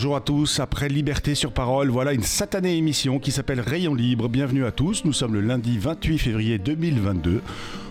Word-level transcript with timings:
bonjour 0.00 0.16
à 0.16 0.22
tous. 0.22 0.60
Après 0.60 0.88
Liberté 0.88 1.34
sur 1.34 1.52
parole, 1.52 1.90
voilà 1.90 2.14
une 2.14 2.22
satanée 2.22 2.74
émission 2.74 3.18
qui 3.18 3.30
s'appelle 3.32 3.60
Rayon 3.60 3.94
Libre. 3.94 4.30
Bienvenue 4.30 4.64
à 4.64 4.70
tous. 4.70 5.04
Nous 5.04 5.12
sommes 5.12 5.34
le 5.34 5.42
lundi 5.42 5.76
28 5.76 6.16
février 6.16 6.58
2022. 6.58 7.42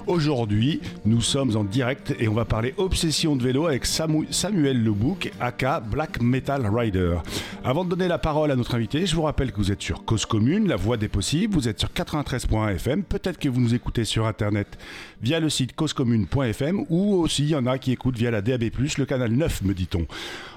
Aujourd'hui, 0.09 0.81
nous 1.05 1.21
sommes 1.21 1.55
en 1.55 1.63
direct 1.63 2.15
et 2.19 2.27
on 2.27 2.33
va 2.33 2.43
parler 2.43 2.73
obsession 2.77 3.35
de 3.35 3.43
vélo 3.43 3.67
avec 3.67 3.85
Samuel 3.85 4.83
Lebouc, 4.83 5.31
aka 5.39 5.81
Black 5.81 6.19
Metal 6.19 6.65
Rider. 6.65 7.17
Avant 7.63 7.85
de 7.85 7.91
donner 7.91 8.07
la 8.07 8.17
parole 8.17 8.49
à 8.49 8.55
notre 8.55 8.73
invité, 8.73 9.05
je 9.05 9.15
vous 9.15 9.21
rappelle 9.21 9.51
que 9.51 9.57
vous 9.57 9.71
êtes 9.71 9.83
sur 9.83 10.05
Cause 10.05 10.25
Commune, 10.25 10.67
la 10.67 10.77
voix 10.77 10.97
des 10.97 11.09
possibles, 11.09 11.53
vous 11.53 11.67
êtes 11.67 11.79
sur 11.79 11.89
93.fm, 11.89 13.03
peut-être 13.03 13.37
que 13.37 13.49
vous 13.49 13.61
nous 13.61 13.75
écoutez 13.75 14.03
sur 14.03 14.25
internet 14.25 14.79
via 15.21 15.39
le 15.39 15.49
site 15.49 15.75
causecommune.fm 15.75 16.85
ou 16.89 17.13
aussi 17.15 17.43
il 17.43 17.49
y 17.49 17.55
en 17.55 17.67
a 17.67 17.77
qui 17.77 17.91
écoutent 17.91 18.17
via 18.17 18.31
la 18.31 18.41
DAB+, 18.41 18.63
le 18.97 19.05
canal 19.05 19.31
9 19.31 19.61
me 19.61 19.75
dit-on. 19.75 20.07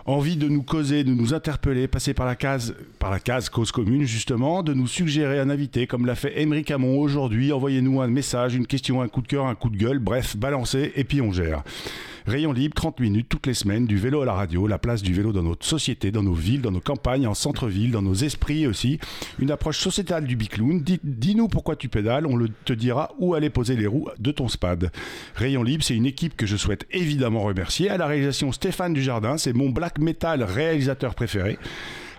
Envie 0.06 0.36
de 0.36 0.48
nous 0.48 0.62
causer, 0.62 1.04
de 1.04 1.12
nous 1.12 1.34
interpeller, 1.34 1.86
passer 1.88 2.14
par 2.14 2.26
la 2.26 2.34
case, 2.36 2.74
par 2.98 3.10
la 3.10 3.20
case 3.20 3.48
Cause 3.50 3.70
Commune 3.70 4.04
justement, 4.04 4.62
de 4.62 4.72
nous 4.72 4.86
suggérer 4.86 5.38
un 5.38 5.50
invité 5.50 5.86
comme 5.86 6.06
l'a 6.06 6.14
fait 6.14 6.40
Émeric 6.40 6.70
Hamon 6.70 6.98
aujourd'hui, 6.98 7.52
envoyez-nous 7.52 8.00
un 8.00 8.08
message, 8.08 8.54
une 8.54 8.66
question, 8.66 9.02
un 9.02 9.08
coup 9.08 9.20
de 9.20 9.28
cœur, 9.28 9.41
un 9.48 9.54
coup 9.54 9.70
de 9.70 9.76
gueule, 9.76 9.98
bref, 9.98 10.36
balancez 10.36 10.92
et 10.96 11.04
puis 11.04 11.20
on 11.20 11.32
gère. 11.32 11.62
Rayon 12.26 12.52
libre, 12.52 12.74
30 12.74 13.00
minutes 13.00 13.28
toutes 13.28 13.46
les 13.46 13.54
semaines, 13.54 13.86
du 13.86 13.98
vélo 13.98 14.22
à 14.22 14.24
la 14.24 14.32
radio, 14.32 14.68
la 14.68 14.78
place 14.78 15.02
du 15.02 15.12
vélo 15.12 15.32
dans 15.32 15.42
notre 15.42 15.66
société, 15.66 16.12
dans 16.12 16.22
nos 16.22 16.34
villes, 16.34 16.62
dans 16.62 16.70
nos 16.70 16.80
campagnes, 16.80 17.26
en 17.26 17.34
centre-ville, 17.34 17.90
dans 17.90 18.02
nos 18.02 18.14
esprits 18.14 18.66
aussi. 18.66 19.00
Une 19.40 19.50
approche 19.50 19.78
sociétale 19.78 20.24
du 20.24 20.36
bicloun. 20.36 20.84
Dis-nous 21.02 21.48
pourquoi 21.48 21.74
tu 21.74 21.88
pédales, 21.88 22.26
on 22.26 22.38
te 22.64 22.72
dira 22.72 23.10
où 23.18 23.34
aller 23.34 23.50
poser 23.50 23.74
les 23.74 23.88
roues 23.88 24.08
de 24.20 24.30
ton 24.30 24.46
spad. 24.46 24.92
Rayon 25.34 25.64
libre, 25.64 25.82
c'est 25.82 25.96
une 25.96 26.06
équipe 26.06 26.36
que 26.36 26.46
je 26.46 26.56
souhaite 26.56 26.86
évidemment 26.92 27.42
remercier. 27.42 27.90
À 27.90 27.96
la 27.96 28.06
réalisation 28.06 28.52
Stéphane 28.52 28.94
Dujardin, 28.94 29.36
c'est 29.36 29.52
mon 29.52 29.70
black 29.70 29.98
metal 29.98 30.44
réalisateur 30.44 31.16
préféré. 31.16 31.58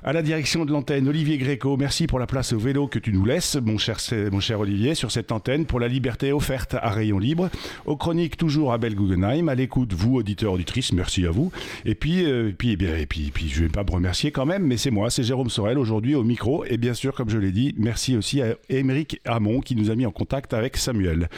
À 0.06 0.12
la 0.12 0.22
direction 0.22 0.66
de 0.66 0.72
l'antenne, 0.74 1.08
Olivier 1.08 1.38
Gréco, 1.38 1.78
merci 1.78 2.08
pour 2.08 2.20
la 2.20 2.28
place 2.28 2.52
au 2.52 2.60
vélo 2.60 2.88
que 2.88 3.00
tu 3.00 3.14
nous 3.14 3.24
laisses, 3.24 3.56
mon 3.56 3.78
cher, 3.78 3.96
mon 4.34 4.42
cher 4.42 4.60
Olivier, 4.60 4.96
sur 4.96 5.12
cette 5.12 5.32
antenne, 5.32 5.66
pour 5.66 5.80
la 5.80 5.88
liberté 5.88 6.34
offerte 6.34 6.74
à 6.74 6.90
rayon 6.90 7.20
libre. 7.20 7.50
Aux 7.86 7.96
chroniques, 7.96 8.36
toujours 8.36 8.74
Abel 8.74 8.96
Guggenheim. 8.96 9.48
À 9.48 9.56
l'écoute, 9.56 9.94
vous, 9.94 10.18
auditeurs, 10.18 10.52
auditrices, 10.52 10.92
merci 10.92 11.26
à 11.26 11.32
vous. 11.32 11.54
Et 11.86 11.96
puis, 11.96 12.26
euh, 12.26 12.52
puis, 12.52 12.78
eh 12.78 13.02
et 13.02 13.06
puis, 13.06 13.32
puis, 13.34 13.48
je 13.48 13.64
vais 13.64 13.70
pas 13.70 13.86
me 13.86 13.92
remercier 13.92 14.32
quand 14.32 14.46
même, 14.46 14.68
mais 14.68 14.76
c'est 14.76 14.92
moi, 14.92 15.10
c'est 15.10 15.24
Jérôme 15.24 15.50
Sorel, 15.50 15.78
aujourd'hui 15.78 16.16
au 16.16 16.24
micro. 16.26 16.66
Et 16.66 16.76
bien 16.76 16.94
sûr, 16.94 17.14
comme 17.14 17.30
je 17.30 17.38
l'ai 17.38 17.54
dit, 17.54 17.74
merci 17.78 18.18
aussi 18.18 18.42
à 18.42 18.56
Émeric 18.68 19.22
Hamon 19.24 19.62
qui 19.62 19.74
nous 19.74 19.90
a 19.90 19.96
mis 19.96 20.06
en 20.06 20.12
contact 20.12 20.54
avec 20.54 20.76
Samuel. 20.76 21.30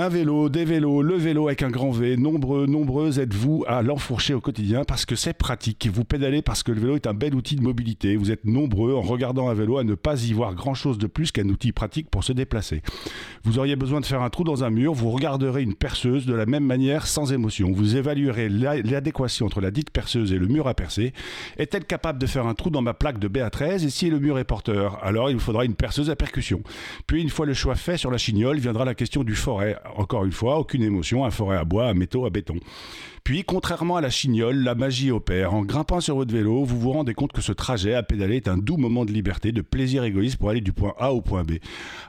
Un 0.00 0.08
vélo, 0.08 0.48
des 0.48 0.64
vélos, 0.64 1.02
le 1.02 1.16
vélo 1.16 1.48
avec 1.48 1.64
un 1.64 1.70
grand 1.70 1.90
V. 1.90 2.16
Nombreux, 2.16 2.66
nombreuses 2.66 3.18
êtes-vous 3.18 3.64
à 3.66 3.82
l'enfourcher 3.82 4.32
au 4.32 4.40
quotidien 4.40 4.84
parce 4.84 5.04
que 5.04 5.16
c'est 5.16 5.32
pratique. 5.32 5.88
Vous 5.92 6.04
pédalez 6.04 6.40
parce 6.40 6.62
que 6.62 6.70
le 6.70 6.80
vélo 6.80 6.94
est 6.94 7.08
un 7.08 7.14
bel 7.14 7.34
outil 7.34 7.56
de 7.56 7.62
mobilité. 7.62 8.14
Vous 8.14 8.30
êtes 8.30 8.44
nombreux 8.44 8.94
en 8.94 9.00
regardant 9.00 9.48
un 9.48 9.54
vélo 9.54 9.76
à 9.76 9.82
ne 9.82 9.96
pas 9.96 10.22
y 10.22 10.32
voir 10.32 10.54
grand-chose 10.54 10.98
de 10.98 11.08
plus 11.08 11.32
qu'un 11.32 11.48
outil 11.48 11.72
pratique 11.72 12.10
pour 12.10 12.22
se 12.22 12.32
déplacer. 12.32 12.80
Vous 13.42 13.58
auriez 13.58 13.74
besoin 13.74 13.98
de 13.98 14.06
faire 14.06 14.22
un 14.22 14.30
trou 14.30 14.44
dans 14.44 14.62
un 14.62 14.70
mur, 14.70 14.92
vous 14.92 15.10
regarderez 15.10 15.64
une 15.64 15.74
perceuse 15.74 16.26
de 16.26 16.34
la 16.34 16.46
même 16.46 16.64
manière 16.64 17.08
sans 17.08 17.32
émotion. 17.32 17.72
Vous 17.72 17.96
évaluerez 17.96 18.48
l'adéquation 18.48 19.46
entre 19.46 19.60
la 19.60 19.72
dite 19.72 19.90
perceuse 19.90 20.32
et 20.32 20.38
le 20.38 20.46
mur 20.46 20.68
à 20.68 20.74
percer. 20.74 21.12
Est-elle 21.56 21.86
capable 21.86 22.20
de 22.20 22.26
faire 22.28 22.46
un 22.46 22.54
trou 22.54 22.70
dans 22.70 22.82
ma 22.82 22.94
plaque 22.94 23.18
de 23.18 23.26
BA13 23.26 23.84
et 23.84 23.90
si 23.90 24.10
le 24.10 24.20
mur 24.20 24.38
est 24.38 24.44
porteur 24.44 25.00
Alors 25.02 25.28
il 25.28 25.34
vous 25.34 25.42
faudra 25.42 25.64
une 25.64 25.74
perceuse 25.74 26.08
à 26.08 26.14
percussion. 26.14 26.62
Puis 27.08 27.20
une 27.20 27.30
fois 27.30 27.46
le 27.46 27.54
choix 27.54 27.74
fait 27.74 27.96
sur 27.96 28.12
la 28.12 28.18
chignole, 28.18 28.58
viendra 28.60 28.84
la 28.84 28.94
question 28.94 29.24
du 29.24 29.34
forêt 29.34 29.76
encore 29.96 30.24
une 30.24 30.32
fois, 30.32 30.58
aucune 30.58 30.82
émotion, 30.82 31.24
un 31.24 31.30
forêt 31.30 31.56
à 31.56 31.64
bois, 31.64 31.86
un 31.88 31.94
métaux, 31.94 32.26
à 32.26 32.30
béton. 32.30 32.56
Puis, 33.28 33.44
contrairement 33.44 33.96
à 33.96 34.00
la 34.00 34.08
chignole, 34.08 34.56
la 34.56 34.74
magie 34.74 35.10
opère. 35.10 35.52
En 35.52 35.62
grimpant 35.62 36.00
sur 36.00 36.16
votre 36.16 36.32
vélo, 36.32 36.64
vous 36.64 36.80
vous 36.80 36.92
rendez 36.92 37.12
compte 37.12 37.32
que 37.32 37.42
ce 37.42 37.52
trajet 37.52 37.92
à 37.92 38.02
pédaler 38.02 38.36
est 38.36 38.48
un 38.48 38.56
doux 38.56 38.78
moment 38.78 39.04
de 39.04 39.12
liberté, 39.12 39.52
de 39.52 39.60
plaisir 39.60 40.02
égoïste 40.04 40.38
pour 40.38 40.48
aller 40.48 40.62
du 40.62 40.72
point 40.72 40.94
A 40.98 41.12
au 41.12 41.20
point 41.20 41.42
B. 41.42 41.56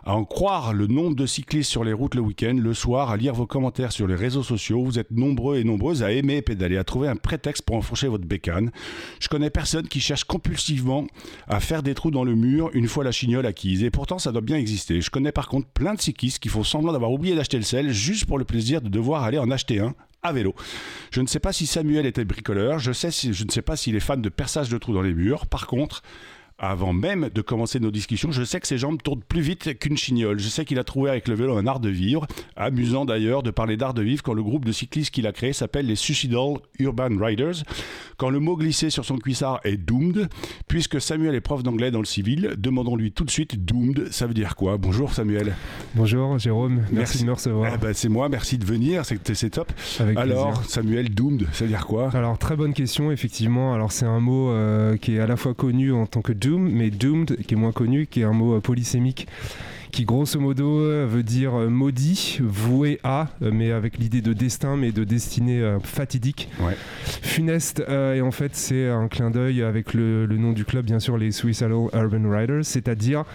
À 0.06 0.16
en 0.16 0.24
croire 0.24 0.74
le 0.74 0.88
nombre 0.88 1.18
de 1.18 1.26
cyclistes 1.26 1.70
sur 1.70 1.84
les 1.84 1.92
routes 1.92 2.16
le 2.16 2.22
week-end, 2.22 2.56
le 2.58 2.74
soir, 2.74 3.12
à 3.12 3.18
lire 3.18 3.34
vos 3.34 3.46
commentaires 3.46 3.92
sur 3.92 4.08
les 4.08 4.16
réseaux 4.16 4.44
sociaux, 4.44 4.82
vous 4.82 4.98
êtes 4.98 5.12
nombreux 5.12 5.58
et 5.58 5.66
nombreuses 5.66 6.04
à 6.04 6.12
aimer 6.14 6.42
pédaler, 6.42 6.78
à 6.78 6.86
trouver 6.86 7.10
un 7.10 7.18
prétexte 7.18 7.64
pour 7.64 7.76
enfourcher 7.76 8.08
votre 8.08 8.26
bécane. 8.26 8.72
Je 9.20 9.28
connais 9.28 9.50
personne 9.50 9.90
qui 9.90 10.00
cherche 10.00 10.24
compulsivement 10.24 11.06
à 11.50 11.60
faire 11.60 11.84
des 11.84 11.96
trous 11.96 12.12
dans 12.12 12.24
le 12.24 12.36
mur 12.36 12.70
une 12.74 12.88
fois 12.88 13.04
la 13.04 13.12
chignole 13.12 13.46
acquise. 13.46 13.84
Et 13.84 13.92
pourtant, 13.92 14.20
ça 14.20 14.32
doit 14.32 14.40
bien 14.40 14.56
exister. 14.56 15.02
Je 15.02 15.10
connais 15.10 15.34
par 15.34 15.50
contre 15.50 15.68
plein 15.68 15.96
de 15.96 16.02
cyclistes 16.02 16.40
qui 16.40 16.48
font 16.48 16.64
semblant 16.64 16.94
d'avoir 16.94 17.12
oublié 17.12 17.36
d'acheter 17.36 17.59
juste 17.90 18.26
pour 18.26 18.38
le 18.38 18.46
plaisir 18.46 18.82
de 18.82 18.90
devoir 18.90 19.24
aller 19.24 19.38
en 19.38 19.52
acheter 19.52 19.80
un 19.80 19.94
à 20.22 20.34
vélo. 20.34 20.54
Je 21.12 21.22
ne 21.22 21.28
sais 21.28 21.40
pas 21.40 21.54
si 21.54 21.66
Samuel 21.66 22.06
était 22.06 22.26
bricoleur, 22.26 22.80
je, 22.80 22.92
sais 22.92 23.10
je 23.12 23.44
ne 23.44 23.50
sais 23.50 23.62
pas 23.62 23.76
s'il 23.76 23.96
est 23.96 24.02
fan 24.02 24.22
de 24.22 24.30
perçage 24.30 24.70
de 24.70 24.78
trous 24.78 24.94
dans 24.94 25.02
les 25.02 25.14
murs. 25.14 25.48
Par 25.48 25.68
contre, 25.68 26.02
avant 26.60 26.94
même 26.94 27.30
de 27.34 27.42
commencer 27.42 27.80
nos 27.80 27.92
discussions, 27.92 28.32
je 28.32 28.44
sais 28.44 28.60
que 28.60 28.68
ses 28.68 28.78
jambes 28.78 29.02
tournent 29.02 29.22
plus 29.22 29.42
vite 29.42 29.80
qu'une 29.80 29.98
chignole. 29.98 30.40
Je 30.40 30.48
sais 30.50 30.66
qu'il 30.66 30.78
a 30.80 30.84
trouvé 30.84 31.10
avec 31.10 31.28
le 31.28 31.36
vélo 31.36 31.58
un 31.58 31.66
art 31.68 31.80
de 31.80 31.90
vivre. 31.90 32.28
Amusant 32.56 33.06
d'ailleurs 33.06 33.44
de 33.44 33.52
parler 33.52 33.78
d'art 33.78 33.94
de 33.94 34.02
vivre 34.02 34.22
quand 34.24 34.34
le 34.34 34.44
groupe 34.44 34.66
de 34.66 34.72
cyclistes 34.72 35.12
qu'il 35.12 35.28
a 35.28 35.32
créé 35.32 35.54
s'appelle 35.54 35.88
les 35.88 35.96
Suicidal 35.96 36.56
Urban 36.80 37.10
Riders. 37.18 37.64
Quand 38.18 38.30
le 38.30 38.40
mot 38.40 38.58
glissé 38.58 38.90
sur 38.90 39.06
son 39.06 39.18
cuissard 39.18 39.62
est 39.64 39.78
doomed, 39.78 40.28
puisque 40.68 41.00
Samuel 41.00 41.36
est 41.36 41.42
prof 41.42 41.64
d'anglais 41.64 41.92
dans 41.92 42.00
le 42.00 42.06
civil, 42.06 42.56
demandons-lui 42.58 43.14
tout 43.14 43.24
de 43.24 43.32
suite 43.32 43.64
doomed, 43.64 44.12
ça 44.12 44.28
veut 44.28 44.34
dire 44.34 44.56
quoi? 44.56 44.78
Bonjour 44.78 45.14
Samuel. 45.14 45.56
Bonjour 45.96 46.38
Jérôme, 46.38 46.84
merci, 46.92 47.22
de 47.22 47.28
me 47.28 47.34
recevoir. 47.34 47.72
Eh 47.74 47.78
ben, 47.78 47.94
c'est 47.94 48.10
moi, 48.10 48.28
merci 48.28 48.58
de 48.58 48.66
venir, 48.66 49.04
c'est 49.06 49.50
top. 49.50 49.72
Alors 50.18 50.64
Samuel, 50.66 51.10
doomed, 51.10 51.48
ça 51.54 51.64
veut 51.64 51.70
dire 51.70 51.88
quoi? 51.88 52.10
Alors 52.14 52.38
très 52.38 52.58
bonne 52.58 52.74
question, 52.74 53.12
effectivement. 53.12 53.74
Alors 53.74 53.94
c'est 53.94 54.06
un 54.06 54.20
mot 54.20 54.50
euh, 54.50 54.98
qui 54.98 55.16
est 55.16 55.20
à 55.20 55.28
la 55.28 55.38
fois 55.38 55.54
connu 55.54 55.94
en 55.94 56.06
tant 56.06 56.22
que 56.22 56.34
doom 56.50 56.70
mais 56.70 56.90
doomed, 56.90 57.38
qui 57.46 57.54
est 57.54 57.58
moins 57.58 57.72
connu, 57.72 58.08
qui 58.08 58.22
est 58.22 58.24
un 58.24 58.34
mot 58.34 58.56
euh, 58.56 58.60
polysémique 58.60 59.28
qui 59.92 60.06
grosso 60.06 60.40
modo 60.40 60.82
euh, 60.82 61.08
veut 61.10 61.24
dire 61.24 61.56
euh, 61.56 61.68
maudit, 61.68 62.38
voué 62.44 63.00
à, 63.04 63.30
mais 63.42 63.72
avec 63.72 63.98
l'idée 63.98 64.22
de 64.22 64.34
destin, 64.34 64.78
mais 64.78 64.92
de 64.92 65.04
destinée 65.04 65.78
fatidique. 65.84 66.48
Funeste, 67.24 67.84
et 67.90 68.22
en 68.22 68.32
fait 68.32 68.56
c'est 68.56 68.88
un 68.88 69.08
clin 69.08 69.32
d'œil 69.32 69.64
avec 69.64 69.94
le, 69.96 70.28
le, 70.28 70.38
nom 70.38 70.52
du 70.52 70.64
club, 70.64 70.86
bien 70.86 71.00
sûr, 71.00 71.18
les 71.18 71.32
Suicidal 71.32 71.72
Urban 71.72 72.30
Riders, 72.30 72.66
c'est-à-dire 72.66 73.26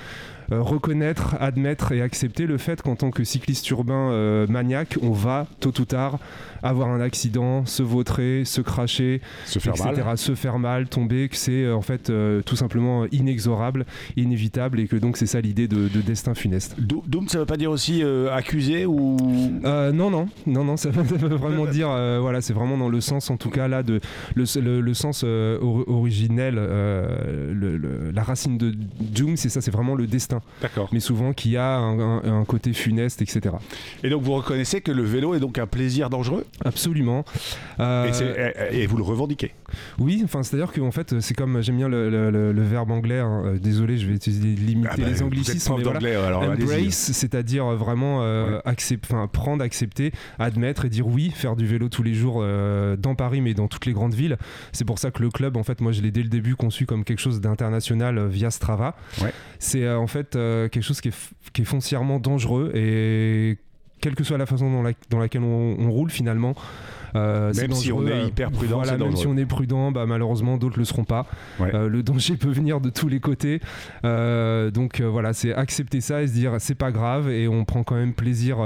reconnaître, 0.51 1.35
admettre 1.41 1.93
et 1.93 2.03
accepter 2.03 2.47
le 2.47 2.59
fait 2.59 2.83
qu'en 2.83 2.95
tant 2.95 3.11
que 3.11 3.25
cycliste 3.25 3.69
urbain 3.71 4.47
maniaque, 4.47 4.97
on 5.03 5.11
va 5.11 5.49
tôt 5.59 5.73
ou 5.81 5.85
tard 5.85 6.19
avoir 6.65 6.89
un 6.89 7.01
accident, 7.01 7.67
se 7.67 7.83
vautrer, 7.83 8.45
se 8.45 8.63
cracher, 8.63 9.21
se 9.45 9.59
faire 9.59 9.75
etc., 9.75 10.03
mal. 10.05 10.19
se 10.19 10.35
faire 10.35 10.59
mal, 10.59 10.89
tomber, 10.89 11.29
que 11.29 11.37
c'est 11.37 11.65
euh, 11.65 11.77
en 11.77 11.83
fait 11.83 12.09
euh, 12.09 12.41
tout 12.43 12.57
simplement 12.57 13.05
inexorable, 13.13 13.85
inévitable 14.17 14.81
et 14.81 14.89
que 14.89 14.97
donc 14.97 15.19
c'est 15.19 15.27
ça 15.27 15.41
l'idée 15.41 15.69
de, 15.69 15.89
destin 16.01 16.35
funeste. 16.35 16.77
Doom, 16.79 17.29
ça 17.29 17.39
veut 17.39 17.47
pas 17.47 17.59
dire 17.59 17.71
aussi 17.71 18.03
euh, 18.03 18.35
accusé 18.35 18.87
ou? 18.87 19.17
Non, 19.63 20.11
non, 20.11 20.27
non, 20.47 20.65
non, 20.65 20.77
ça 20.77 20.91
veut, 20.91 21.03
vraiment 21.37 21.67
dire, 21.67 21.89
voilà, 22.21 22.41
c'est 22.41 22.55
vraiment 22.55 22.79
dans 22.79 22.89
le 22.89 23.01
sens 23.01 23.31
en 23.31 23.37
tout 23.37 23.51
cas 23.51 23.69
là 23.69 23.83
de 23.83 24.01
le, 24.35 24.81
le, 24.81 24.95
sens 24.95 25.23
originel, 25.25 26.55
la 28.15 28.23
racine 28.23 28.57
de 28.57 28.75
Doom, 29.01 29.37
c'est 29.37 29.51
ça, 29.51 29.61
c'est 29.61 29.71
vraiment 29.71 29.95
le 29.95 30.07
destin. 30.07 30.41
D'accord. 30.63 30.89
Mais 30.93 31.01
souvent 31.01 31.33
qui 31.35 31.57
a 31.59 31.77
un 31.77 32.45
côté 32.47 32.73
funeste, 32.73 33.21
etc. 33.21 33.57
Et 34.03 34.09
donc 34.09 34.23
vous 34.23 34.33
reconnaissez 34.33 34.81
que 34.81 34.93
le 34.93 35.03
vélo 35.03 35.35
est 35.35 35.41
donc 35.41 35.59
un 35.59 35.67
plaisir 35.67 36.09
dangereux? 36.09 36.47
Absolument. 36.65 37.25
Euh, 37.81 38.11
et, 38.71 38.87
vous 38.87 38.97
le 38.97 39.03
revendiquez 39.03 39.53
Oui, 39.99 40.21
enfin, 40.25 40.43
c'est-à-dire 40.43 40.73
que 40.73 40.81
en 40.81 40.91
fait, 40.91 41.21
c'est 41.21 41.35
comme 41.35 41.61
j'aime 41.63 41.77
bien 41.77 41.89
le, 41.89 42.53
verbe 42.63 42.91
anglais. 42.91 43.19
Hein, 43.19 43.43
euh, 43.45 43.59
désolé, 43.59 43.99
je 43.99 44.07
vais 44.07 44.19
limiter 44.37 44.89
ah 44.93 44.97
bah, 44.97 45.09
les 45.09 45.23
anglicismes. 45.23 45.75
Mais 46.03 46.15
alors 46.15 46.43
Embrace, 46.43 47.13
c'est-à-dire 47.13 47.67
vraiment 47.67 48.23
euh, 48.23 48.61
prendre, 49.33 49.63
accepter, 49.63 50.13
admettre 50.39 50.85
et 50.85 50.89
dire 50.89 51.07
oui, 51.07 51.31
faire 51.31 51.57
du 51.57 51.67
vélo 51.67 51.89
tous 51.89 52.03
les 52.03 52.15
jours 52.15 52.45
dans 52.99 53.15
Paris, 53.15 53.41
mais 53.41 53.55
dans 53.55 53.69
toutes 53.69 53.87
les 53.87 53.93
grandes 53.93 54.15
villes. 54.15 54.37
C'est 54.73 54.85
pour 54.85 54.99
ça 54.99 55.11
que 55.11 55.23
le 55.23 55.31
club, 55.31 55.57
en 55.57 55.63
fait, 55.63 55.81
moi, 55.81 55.93
je 55.93 56.03
l'ai 56.03 56.11
dès 56.11 56.23
le 56.23 56.29
début 56.29 56.57
conçu 56.57 56.87
comme 56.87 57.05
quelque 57.05 57.21
chose 57.21 57.41
d'international 57.41 58.29
via 58.29 58.51
Strava. 58.51 58.95
C'est 59.59 59.89
en 59.91 60.07
fait 60.07 60.33
quelque 60.33 60.83
chose 60.83 61.01
qui 61.01 61.09
est, 61.09 61.33
qui 61.53 61.63
est 61.63 61.67
foncièrement 61.67 62.19
dangereux 62.19 62.73
et 62.75 63.59
quelle 64.01 64.15
que 64.15 64.25
soit 64.25 64.39
la 64.39 64.47
façon 64.47 64.71
dans, 65.11 65.19
laquelle 65.19 65.43
on, 65.43 65.91
roule 65.91 66.11
finalement, 66.11 66.55
euh, 67.17 67.53
même 67.55 67.73
si 67.73 67.93
on 67.93 68.07
est 68.07 68.13
euh, 68.13 68.27
hyper 68.27 68.51
prudent, 68.51 68.77
voilà, 68.77 68.97
même 68.99 69.17
si 69.17 69.27
on 69.27 69.37
est 69.37 69.47
prudent, 69.47 69.93
bah, 69.93 70.07
malheureusement 70.07 70.57
d'autres 70.57 70.79
le 70.79 70.85
seront 70.85 71.05
pas. 71.05 71.27
Euh, 71.61 71.89
le 71.89 72.03
danger 72.03 72.37
peut 72.37 72.51
venir 72.51 72.81
de 72.81 72.91
tous 72.91 73.09
les 73.09 73.21
côtés. 73.21 73.61
donc 74.03 75.01
voilà, 75.01 75.33
c'est 75.33 75.55
accepter 75.55 76.01
ça 76.01 76.23
et 76.23 76.29
se 76.29 76.33
dire 76.33 76.57
c'est 76.59 76.75
pas 76.75 76.93
grave 76.93 77.31
et 77.31 77.49
on 77.49 77.65
prend 77.65 77.85
quand 77.85 77.95
même 77.95 78.13
plaisir, 78.13 78.59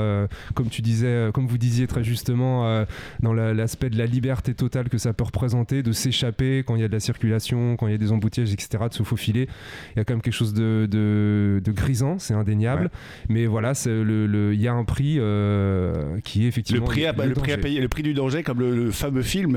comme 0.54 0.68
tu 0.68 0.82
disais, 0.82 1.30
comme 1.32 1.46
vous 1.46 1.58
disiez 1.58 1.86
très 1.86 2.04
justement, 2.04 2.84
dans 3.20 3.32
l'aspect 3.32 3.90
de 3.90 3.98
la 3.98 4.06
liberté 4.06 4.54
totale 4.54 4.88
que 4.88 4.98
ça 4.98 5.12
peut 5.12 5.24
représenter, 5.24 5.82
de 5.82 5.92
s'échapper 5.92 6.62
quand 6.66 6.76
il 6.76 6.80
y 6.80 6.84
a 6.84 6.88
de 6.88 6.92
la 6.92 7.00
circulation, 7.00 7.76
quand 7.76 7.86
il 7.86 7.92
y 7.92 7.94
a 7.94 7.98
des 7.98 8.12
embouteillages, 8.12 8.52
etc., 8.52 8.84
de 8.88 8.94
se 8.94 9.02
faufiler. 9.02 9.48
Il 9.94 9.98
y 9.98 10.00
a 10.00 10.04
quand 10.04 10.14
même 10.14 10.22
quelque 10.22 10.34
chose 10.34 10.54
de, 10.54 10.88
de, 10.90 11.72
grisant, 11.72 12.18
c'est 12.18 12.34
indéniable. 12.34 12.90
Mais 13.28 13.46
voilà, 13.46 13.72
il 13.84 14.02
le, 14.02 14.54
y 14.54 14.68
a 14.68 14.72
un 14.72 14.84
prix 14.84 15.20
qui 16.24 16.44
est 16.44 16.48
effectivement 16.48 16.86
le 16.86 16.86
prix, 16.86 17.06
à, 17.06 17.12
le, 17.12 17.34
prix 17.34 17.52
à 17.52 17.58
payer, 17.58 17.80
le 17.80 17.88
prix 17.88 18.02
du 18.02 18.14
danger, 18.14 18.37
comme 18.42 18.60
le, 18.60 18.90
fameux 18.90 19.22
film 19.22 19.56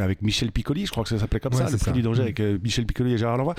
avec 0.00 0.22
Michel 0.22 0.52
Piccoli, 0.52 0.86
je 0.86 0.90
crois 0.90 1.02
que 1.02 1.10
ça 1.10 1.18
s'appelait 1.18 1.40
comme 1.40 1.52
ça, 1.52 1.68
le 1.70 1.78
prix 1.78 1.92
du 1.92 2.02
danger 2.02 2.22
mm. 2.22 2.24
avec 2.24 2.40
Michel 2.62 2.86
Piccoli 2.86 3.14
et 3.14 3.18
Gérard 3.18 3.38
Leroy. 3.38 3.54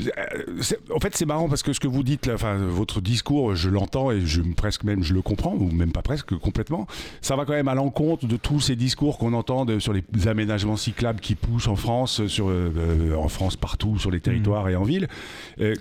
Euh, 0.00 0.62
en 0.94 1.00
fait, 1.00 1.16
c'est 1.16 1.26
marrant 1.26 1.48
parce 1.48 1.62
que 1.62 1.72
ce 1.72 1.80
que 1.80 1.88
vous 1.88 2.02
dites, 2.02 2.26
là, 2.26 2.34
enfin, 2.34 2.56
votre 2.56 3.00
discours, 3.00 3.54
je 3.54 3.68
l'entends 3.70 4.10
et 4.10 4.20
je 4.20 4.42
presque 4.42 4.84
même 4.84 5.02
je 5.02 5.14
le 5.14 5.22
comprends, 5.22 5.54
ou 5.54 5.70
même 5.70 5.92
pas 5.92 6.02
presque 6.02 6.36
complètement. 6.36 6.86
Ça 7.20 7.36
va 7.36 7.44
quand 7.44 7.52
même 7.52 7.68
à 7.68 7.74
l'encontre 7.74 8.26
de 8.26 8.36
tous 8.36 8.60
ces 8.60 8.76
discours 8.76 9.18
qu'on 9.18 9.32
entend 9.32 9.66
sur 9.78 9.92
les 9.92 10.04
aménagements 10.26 10.76
cyclables 10.76 11.20
qui 11.20 11.34
poussent 11.34 11.68
en 11.68 11.76
France, 11.76 12.26
sur, 12.26 12.48
euh, 12.48 12.72
euh, 12.76 13.14
en 13.16 13.28
France 13.28 13.56
partout, 13.56 13.98
sur 13.98 14.10
les 14.10 14.20
territoires 14.20 14.66
mmh. 14.66 14.70
et 14.70 14.76
en 14.76 14.82
ville. 14.82 15.08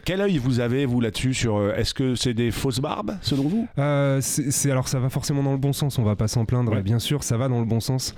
quel 0.06 0.22
œil 0.22 0.38
vous 0.38 0.60
avez 0.60 0.86
vous 0.86 1.02
là-dessus 1.02 1.34
sur 1.34 1.74
Est-ce 1.74 1.94
que 1.94 2.16
c'est 2.16 2.34
des 2.34 2.52
fausses 2.52 2.80
barbes 2.80 3.18
selon 3.22 3.44
vous? 3.44 3.68
C'est, 4.22 4.72
alors 4.72 4.88
ça 4.88 5.00
va 5.00 5.10
forcément 5.10 5.44
dans 5.44 5.52
le 5.52 5.58
bon 5.58 5.74
sens. 5.74 6.00
On 6.00 6.04
va 6.04 6.16
pas 6.16 6.28
s'en 6.28 6.46
plaindre. 6.46 6.76
Bien 6.82 7.00
sûr, 7.00 7.24
ça 7.24 7.38
va 7.38 7.48
dans 7.48 7.60
le 7.60 7.66
bon 7.66 7.80
sens 7.80 8.16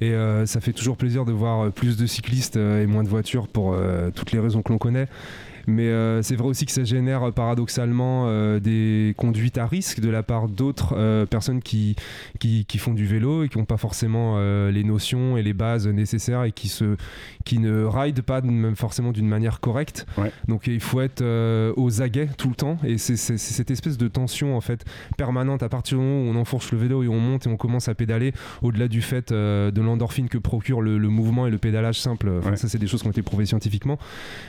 et 0.00 0.14
ça 0.46 0.60
fait 0.60 0.72
toujours 0.72 0.96
plaisir 0.96 1.24
de 1.24 1.32
voir 1.32 1.70
plus 1.72 1.96
de 1.96 2.06
cyclistes 2.06 2.56
et 2.56 2.86
moins 2.86 3.04
de 3.04 3.08
voitures 3.08 3.48
pour 3.48 3.76
toutes 4.14 4.32
les 4.32 4.38
raisons 4.38 4.62
que 4.62 4.72
l'on 4.72 4.78
connaît. 4.78 5.08
Mais 5.66 5.88
euh, 5.88 6.22
c'est 6.22 6.36
vrai 6.36 6.48
aussi 6.48 6.66
que 6.66 6.72
ça 6.72 6.84
génère 6.84 7.22
euh, 7.22 7.30
paradoxalement 7.30 8.24
euh, 8.26 8.60
des 8.60 9.14
conduites 9.16 9.58
à 9.58 9.66
risque 9.66 10.00
de 10.00 10.08
la 10.08 10.22
part 10.22 10.48
d'autres 10.48 11.24
personnes 11.26 11.62
qui, 11.62 11.96
qui, 12.38 12.78
font 12.78 12.94
du 12.94 13.06
vélo 13.06 13.44
et 13.44 13.48
qui 13.48 13.58
n'ont 13.58 13.64
pas 13.64 13.76
forcément 13.76 14.38
les 14.70 14.84
notions 14.84 15.36
et 15.36 15.42
les 15.42 15.52
bases 15.52 15.86
nécessaires 15.86 16.44
et 16.44 16.52
qui, 16.52 16.68
se, 16.68 16.96
qui 17.44 17.58
ne 17.58 17.84
ride 17.84 18.22
pas 18.22 18.40
même 18.40 18.76
forcément 18.76 19.12
d'une 19.12 19.28
manière 19.28 19.60
correcte. 19.60 20.06
Donc 20.48 20.66
il 20.66 20.80
faut 20.80 21.00
être 21.00 21.22
aux 21.76 22.02
aguets 22.02 22.28
tout 22.36 22.48
le 22.48 22.54
temps 22.54 22.78
et 22.84 22.98
c'est 22.98 23.16
cette 23.16 23.70
espèce 23.70 23.98
de 23.98 24.08
tension 24.08 24.56
en 24.56 24.60
fait 24.60 24.84
permanente 25.16 25.62
à 25.62 25.68
partir 25.68 25.98
du 25.98 26.04
moment 26.04 26.30
où 26.30 26.34
on 26.34 26.40
enfourche 26.40 26.72
le 26.72 26.78
vélo 26.78 27.02
et 27.02 27.08
on 27.08 27.20
monte 27.20 27.46
et 27.46 27.50
on 27.50 27.56
commence 27.56 27.88
à 27.88 27.94
pédaler 27.94 28.32
au-delà 28.62 28.88
du 28.88 29.02
fait 29.02 29.32
de 29.32 29.80
l'endorphine 29.80 30.28
que 30.28 30.38
procure 30.38 30.80
le, 30.80 30.98
mouvement 30.98 31.46
et 31.46 31.50
le 31.50 31.58
pédalage 31.58 32.00
simple. 32.00 32.40
Ça 32.56 32.68
c'est 32.68 32.78
des 32.78 32.86
choses 32.86 33.02
qui 33.02 33.08
ont 33.08 33.12
été 33.12 33.22
prouvées 33.22 33.46
scientifiquement. 33.46 33.98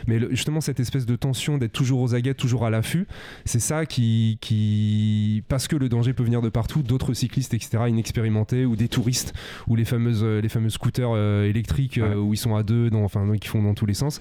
Mais 0.08 0.20
justement 0.32 0.62
cette 0.62 0.80
espèce 0.80 1.01
de 1.06 1.16
tension, 1.16 1.58
d'être 1.58 1.74
toujours 1.74 2.02
aux 2.02 2.16
aguets, 2.16 2.34
toujours 2.34 2.66
à 2.66 2.70
l'affût. 2.70 3.08
C'est 3.46 3.60
ça 3.60 3.86
qui, 3.86 4.38
qui, 4.42 5.44
parce 5.48 5.68
que 5.68 5.76
le 5.76 5.90
danger 5.90 6.14
peut 6.14 6.24
venir 6.24 6.42
de 6.42 6.50
partout, 6.50 6.84
d'autres 6.84 7.14
cyclistes, 7.14 7.54
etc., 7.54 7.84
inexpérimentés, 7.88 8.66
ou 8.66 8.76
des 8.76 8.88
touristes, 8.88 9.34
ou 9.68 9.76
les 9.76 9.86
fameuses, 9.86 10.24
les 10.24 10.50
fameux 10.50 10.70
scooters 10.70 11.12
euh, 11.14 11.46
électriques 11.46 11.98
euh, 11.98 12.16
où 12.16 12.34
ils 12.34 12.38
sont 12.38 12.56
à 12.56 12.64
deux, 12.64 12.90
dans, 12.90 13.04
enfin, 13.04 13.30
qui 13.38 13.48
font 13.48 13.62
dans 13.62 13.74
tous 13.74 13.86
les 13.86 13.94
sens. 13.94 14.20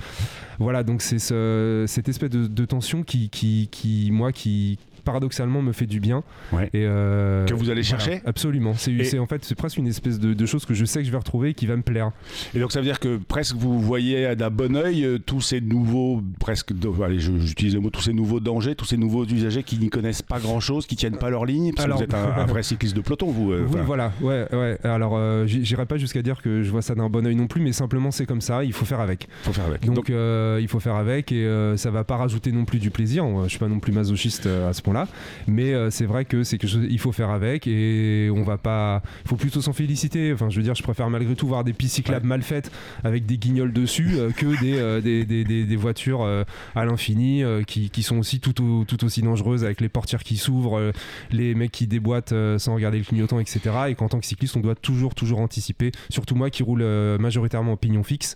Voilà, 0.59 0.83
donc 0.83 1.03
c'est 1.03 1.19
ce, 1.19 1.85
cette 1.87 2.09
espèce 2.09 2.31
de, 2.31 2.47
de 2.47 2.65
tension 2.65 3.03
qui, 3.03 3.31
qui, 3.31 3.69
qui, 3.71 4.11
moi, 4.13 4.33
qui, 4.33 4.79
paradoxalement 5.01 5.63
me 5.63 5.73
fait 5.73 5.87
du 5.87 6.01
bien. 6.01 6.23
Et 6.53 6.85
euh, 6.87 7.45
que 7.47 7.55
vous 7.55 7.71
allez 7.71 7.83
chercher 7.83 8.23
Absolument. 8.25 8.75
C'est 8.75 9.19
en 9.19 9.27
fait 9.27 9.45
c'est 9.45 9.55
presque 9.55 9.79
une 9.79 9.87
espèce 9.87 10.19
de, 10.19 10.35
de, 10.35 10.47
chose 10.47 10.65
que 10.65 10.75
je 10.75 10.85
sais 10.85 11.01
que 11.01 11.07
je 11.07 11.11
vais 11.11 11.19
retrouver 11.19 11.51
et 11.51 11.55
qui 11.55 11.67
va 11.67 11.77
me 11.77 11.83
plaire. 11.83 12.11
Et 12.55 12.61
donc 12.61 12.73
ça 12.73 12.81
veut 12.81 12.87
dire 12.87 13.01
que 13.01 13.17
presque 13.17 13.57
vous 13.57 13.81
voyez 13.81 14.35
d'un 14.37 14.51
bon 14.51 14.77
oeil 14.77 15.05
euh, 15.05 15.19
tous 15.19 15.41
ces 15.41 15.61
nouveaux 15.61 16.23
presque 16.39 16.73
allez 17.05 17.21
j'utilise 17.21 17.75
le 17.75 17.81
mot 17.81 17.91
tous 17.91 18.03
ces 18.03 18.13
nouveaux 18.13 18.41
dangers, 18.41 18.75
tous 18.75 18.85
ces 18.85 18.97
nouveaux 18.97 19.25
usagers 19.25 19.63
qui 19.63 19.79
n'y 19.79 19.91
connaissent 19.91 20.23
pas 20.23 20.39
grand 20.39 20.61
chose, 20.61 20.87
qui 20.87 20.97
tiennent 20.97 21.19
pas 21.19 21.31
leur 21.31 21.45
ligne. 21.45 21.73
Parce 21.75 21.89
que 21.89 21.93
vous 21.93 22.03
êtes 22.03 22.15
un, 22.15 22.47
vrai 22.47 22.63
cycliste 22.71 22.97
de 22.97 23.01
peloton 23.01 23.31
vous. 23.31 23.53
Euh, 23.53 23.67
voilà. 23.67 24.13
Ouais 24.21 24.47
ouais. 24.53 24.79
Alors 24.85 25.19
j'irai 25.47 25.87
pas 25.87 25.97
jusqu'à 25.97 26.23
dire 26.23 26.43
que 26.43 26.63
je 26.63 26.71
vois 26.71 26.83
ça 26.83 26.95
d'un 26.95 27.09
bon 27.09 27.27
oeil 27.27 27.37
non 27.37 27.47
plus, 27.47 27.61
mais 27.61 27.73
simplement 27.73 28.11
c'est 28.11 28.27
comme 28.27 28.41
ça. 28.41 28.65
Il 28.65 28.73
faut 28.73 28.85
faire 28.85 29.01
avec. 29.01 29.29
Faut 29.43 29.53
faire 29.53 29.67
avec. 29.67 29.85
Donc, 29.87 30.09
il 30.09 30.69
faut 30.69 30.81
faire 30.81 30.97
avec 30.97 31.33
et 31.33 31.75
ça 31.77 31.91
va 31.91 32.05
pas 32.05 32.17
rajouter 32.17 32.53
non 32.53 32.65
plus 32.65 32.79
du 32.79 32.91
plaisir. 32.91 33.25
Je 33.45 33.49
suis 33.49 33.59
pas 33.59 33.69
non 33.69 33.81
plus 33.81 33.93
masochiste 33.93 34.47
à 34.47 34.73
ce 34.73 34.83
point-là. 34.91 35.09
Mais 35.47 35.73
euh, 35.73 35.91
c'est 35.91 36.05
vrai 36.05 36.25
que 36.25 36.43
c'est 36.43 36.59
quelque 36.59 36.71
chose 36.71 36.87
qu'il 36.87 36.99
faut 36.99 37.13
faire 37.13 37.31
avec 37.31 37.67
et 37.67 38.31
on 38.35 38.43
va 38.43 38.59
pas. 38.59 39.03
Il 39.25 39.29
faut 39.29 39.37
plutôt 39.37 39.61
s'en 39.61 39.73
féliciter. 39.73 40.33
Enfin, 40.33 40.51
je 40.51 40.57
veux 40.57 40.63
dire, 40.63 40.75
je 40.75 40.83
préfère 40.83 41.09
malgré 41.11 41.35
tout 41.35 41.47
voir 41.47 41.65
des 41.65 41.73
pistes 41.73 41.97
cyclables 41.97 42.27
mal 42.27 42.43
faites 42.43 42.71
avec 43.05 43.27
des 43.27 43.39
guignols 43.39 43.73
dessus 43.73 44.17
euh, 44.17 44.31
que 44.31 44.47
euh, 44.47 45.01
des, 45.01 45.25
des, 45.25 45.45
des, 45.45 45.65
des, 45.65 45.77
voitures 45.77 46.27
à 46.75 46.85
l'infini 46.85 47.43
qui, 47.67 47.91
qui, 47.91 48.03
sont 48.03 48.19
aussi 48.19 48.41
tout, 48.41 48.53
tout, 48.53 49.05
aussi 49.05 49.23
dangereuses 49.23 49.65
avec 49.65 49.81
les 49.81 49.89
portières 49.89 50.23
qui 50.23 50.37
s'ouvrent, 50.37 50.93
les 51.31 51.55
mecs 51.55 51.73
qui 51.73 51.87
déboîtent 51.87 52.35
sans 52.59 52.75
regarder 52.75 52.99
le 52.99 53.05
clignotant, 53.05 53.41
etc. 53.41 53.61
Et 53.89 53.95
qu'en 53.95 54.09
tant 54.09 54.19
que 54.19 54.27
cycliste, 54.27 54.57
on 54.57 54.61
doit 54.61 54.75
toujours, 54.75 55.15
toujours 55.15 55.41
anticiper. 55.41 55.93
Surtout 56.11 56.35
moi 56.35 56.51
qui 56.51 56.63
roule 56.63 56.85
majoritairement 57.19 57.73
en 57.73 57.77
pignon 57.77 58.03
fixe, 58.03 58.35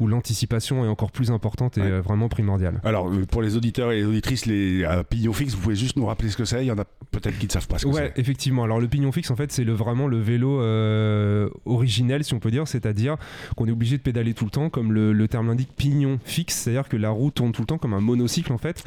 où 0.00 0.06
l'anticipation 0.06 0.84
est 0.84 0.88
encore 0.88 1.10
plus 1.10 1.30
importante 1.30 1.78
et 1.78 2.00
vraiment 2.00 2.28
primordiale. 2.28 2.80
Alors, 2.84 3.10
pour 3.30 3.42
les 3.42 3.56
auditeurs 3.56 3.92
et 3.92 3.96
les 3.96 4.04
auditrices, 4.04 4.46
les 4.46 4.86
pignon 5.10 5.32
fixe, 5.32 5.54
vous 5.54 5.60
pouvez 5.60 5.76
juste 5.76 5.95
nous 5.96 6.06
rappeler 6.06 6.30
ce 6.30 6.36
que 6.36 6.44
c'est 6.44 6.62
Il 6.62 6.66
y 6.66 6.70
en 6.70 6.78
a 6.78 6.84
peut-être 7.10 7.38
qui 7.38 7.46
ne 7.46 7.50
savent 7.50 7.66
pas 7.66 7.78
ce 7.78 7.86
que 7.86 7.90
ouais, 7.90 8.12
effectivement. 8.16 8.64
Alors 8.64 8.80
le 8.80 8.88
pignon 8.88 9.12
fixe, 9.12 9.30
en 9.30 9.36
fait, 9.36 9.52
c'est 9.52 9.64
le, 9.64 9.72
vraiment 9.72 10.06
le 10.06 10.18
vélo 10.18 10.60
euh, 10.60 11.48
originel, 11.64 12.24
si 12.24 12.34
on 12.34 12.38
peut 12.38 12.50
dire, 12.50 12.68
c'est-à-dire 12.68 13.16
qu'on 13.56 13.66
est 13.66 13.72
obligé 13.72 13.96
de 13.96 14.02
pédaler 14.02 14.34
tout 14.34 14.44
le 14.44 14.50
temps, 14.50 14.70
comme 14.70 14.92
le, 14.92 15.28
terme 15.28 15.48
l'indique, 15.48 15.70
pignon 15.76 16.18
fixe, 16.24 16.54
c'est-à-dire 16.54 16.88
que 16.88 16.96
la 16.96 17.10
roue 17.10 17.30
tourne 17.30 17.52
tout 17.52 17.62
le 17.62 17.66
temps 17.66 17.78
comme 17.78 17.94
un 17.94 18.00
monocycle 18.00 18.52
en 18.52 18.58
fait, 18.58 18.84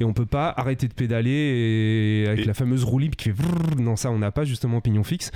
et 0.00 0.04
on 0.04 0.12
peut 0.12 0.26
pas 0.26 0.52
arrêter 0.56 0.88
de 0.88 0.94
pédaler 0.94 2.26
avec 2.28 2.46
la 2.46 2.54
fameuse 2.54 2.84
roue 2.84 2.98
libre 2.98 3.16
qui 3.16 3.30
fait 3.30 3.34
non 3.78 3.96
ça 3.96 4.10
on 4.10 4.18
n'a 4.18 4.30
pas 4.30 4.44
justement 4.44 4.80
pignon 4.80 5.04
fixe. 5.04 5.30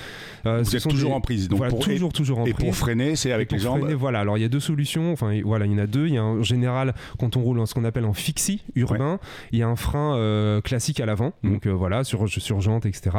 Euh, 0.46 0.62
Vous 0.62 0.76
êtes 0.76 0.82
toujours 0.82 1.14
en 1.14 1.20
prise, 1.20 1.48
donc 1.48 1.66
pour 1.68 1.80
toujours 1.80 2.12
toujours 2.12 2.38
en 2.38 2.46
et 2.46 2.54
pour 2.54 2.74
freiner, 2.74 3.16
c'est 3.16 3.32
avec 3.32 3.52
les 3.52 3.58
jambes. 3.58 3.90
voilà, 3.92 4.20
alors 4.20 4.38
il 4.38 4.42
y 4.42 4.44
a 4.44 4.48
deux 4.48 4.60
solutions. 4.60 5.12
Enfin 5.12 5.38
voilà, 5.44 5.66
il 5.66 5.72
y 5.72 5.74
en 5.74 5.78
a 5.78 5.86
deux. 5.86 6.06
Il 6.06 6.14
y 6.14 6.18
a 6.18 6.24
en 6.24 6.42
général 6.42 6.94
quand 7.18 7.36
on 7.36 7.42
roule 7.42 7.58
en 7.58 7.66
ce 7.66 7.74
qu'on 7.74 7.84
appelle 7.84 8.04
en 8.04 8.12
fixie 8.12 8.62
urbain, 8.74 9.18
il 9.52 9.58
y 9.58 9.62
a 9.62 9.68
un 9.68 9.76
frein 9.76 10.16
euh, 10.16 10.60
classique 10.60 11.00
à 11.00 11.06
l'avant. 11.16 11.32
Mm. 11.42 11.52
Donc 11.52 11.66
euh, 11.66 11.70
voilà, 11.70 12.04
sur, 12.04 12.28
sur 12.28 12.60
jante, 12.60 12.86
etc. 12.86 13.16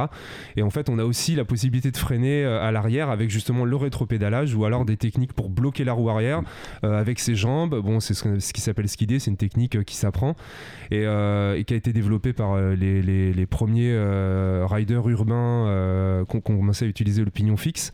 Et 0.56 0.62
en 0.62 0.70
fait, 0.70 0.90
on 0.90 1.00
a 1.00 1.04
aussi 1.04 1.36
la 1.36 1.46
possibilité 1.46 1.92
de 1.92 1.98
freiner 1.98 2.44
euh, 2.44 2.62
à 2.62 2.72
l'arrière 2.72 3.10
avec 3.10 3.30
justement 3.30 3.66
le 3.66 3.76
rétropédalage 3.76 4.54
ou 4.56 4.66
alors 4.66 4.86
des 4.86 4.98
techniques 4.98 5.34
pour 5.34 5.50
bloquer 5.50 5.84
la 5.84 5.94
roue 5.94 6.10
arrière 6.10 6.42
euh, 6.84 7.00
avec 7.00 7.20
ses 7.20 7.36
jambes. 7.36 7.82
Bon, 7.82 8.00
c'est 8.00 8.14
ce, 8.14 8.54
qui 8.54 8.62
s'appelle 8.62 8.88
skider, 8.88 9.20
c'est 9.20 9.32
une 9.32 9.38
technique 9.38 9.84
qui 9.84 9.96
s'apprend 9.96 10.36
et, 10.92 11.02
qui 11.02 11.74
a 11.74 11.78
été 11.78 11.94
développée 11.94 12.34
par 12.34 12.58
les, 12.58 13.02
les, 13.02 13.46
premiers 13.46 13.96
riders 14.66 15.08
urbains 15.10 16.26
qui 16.30 16.38
ont 16.38 16.42
commencé 16.42 16.86
à 16.86 16.88
utiliser 16.88 17.24
le 17.24 17.32
pignon 17.32 17.58
fixe. 17.58 17.92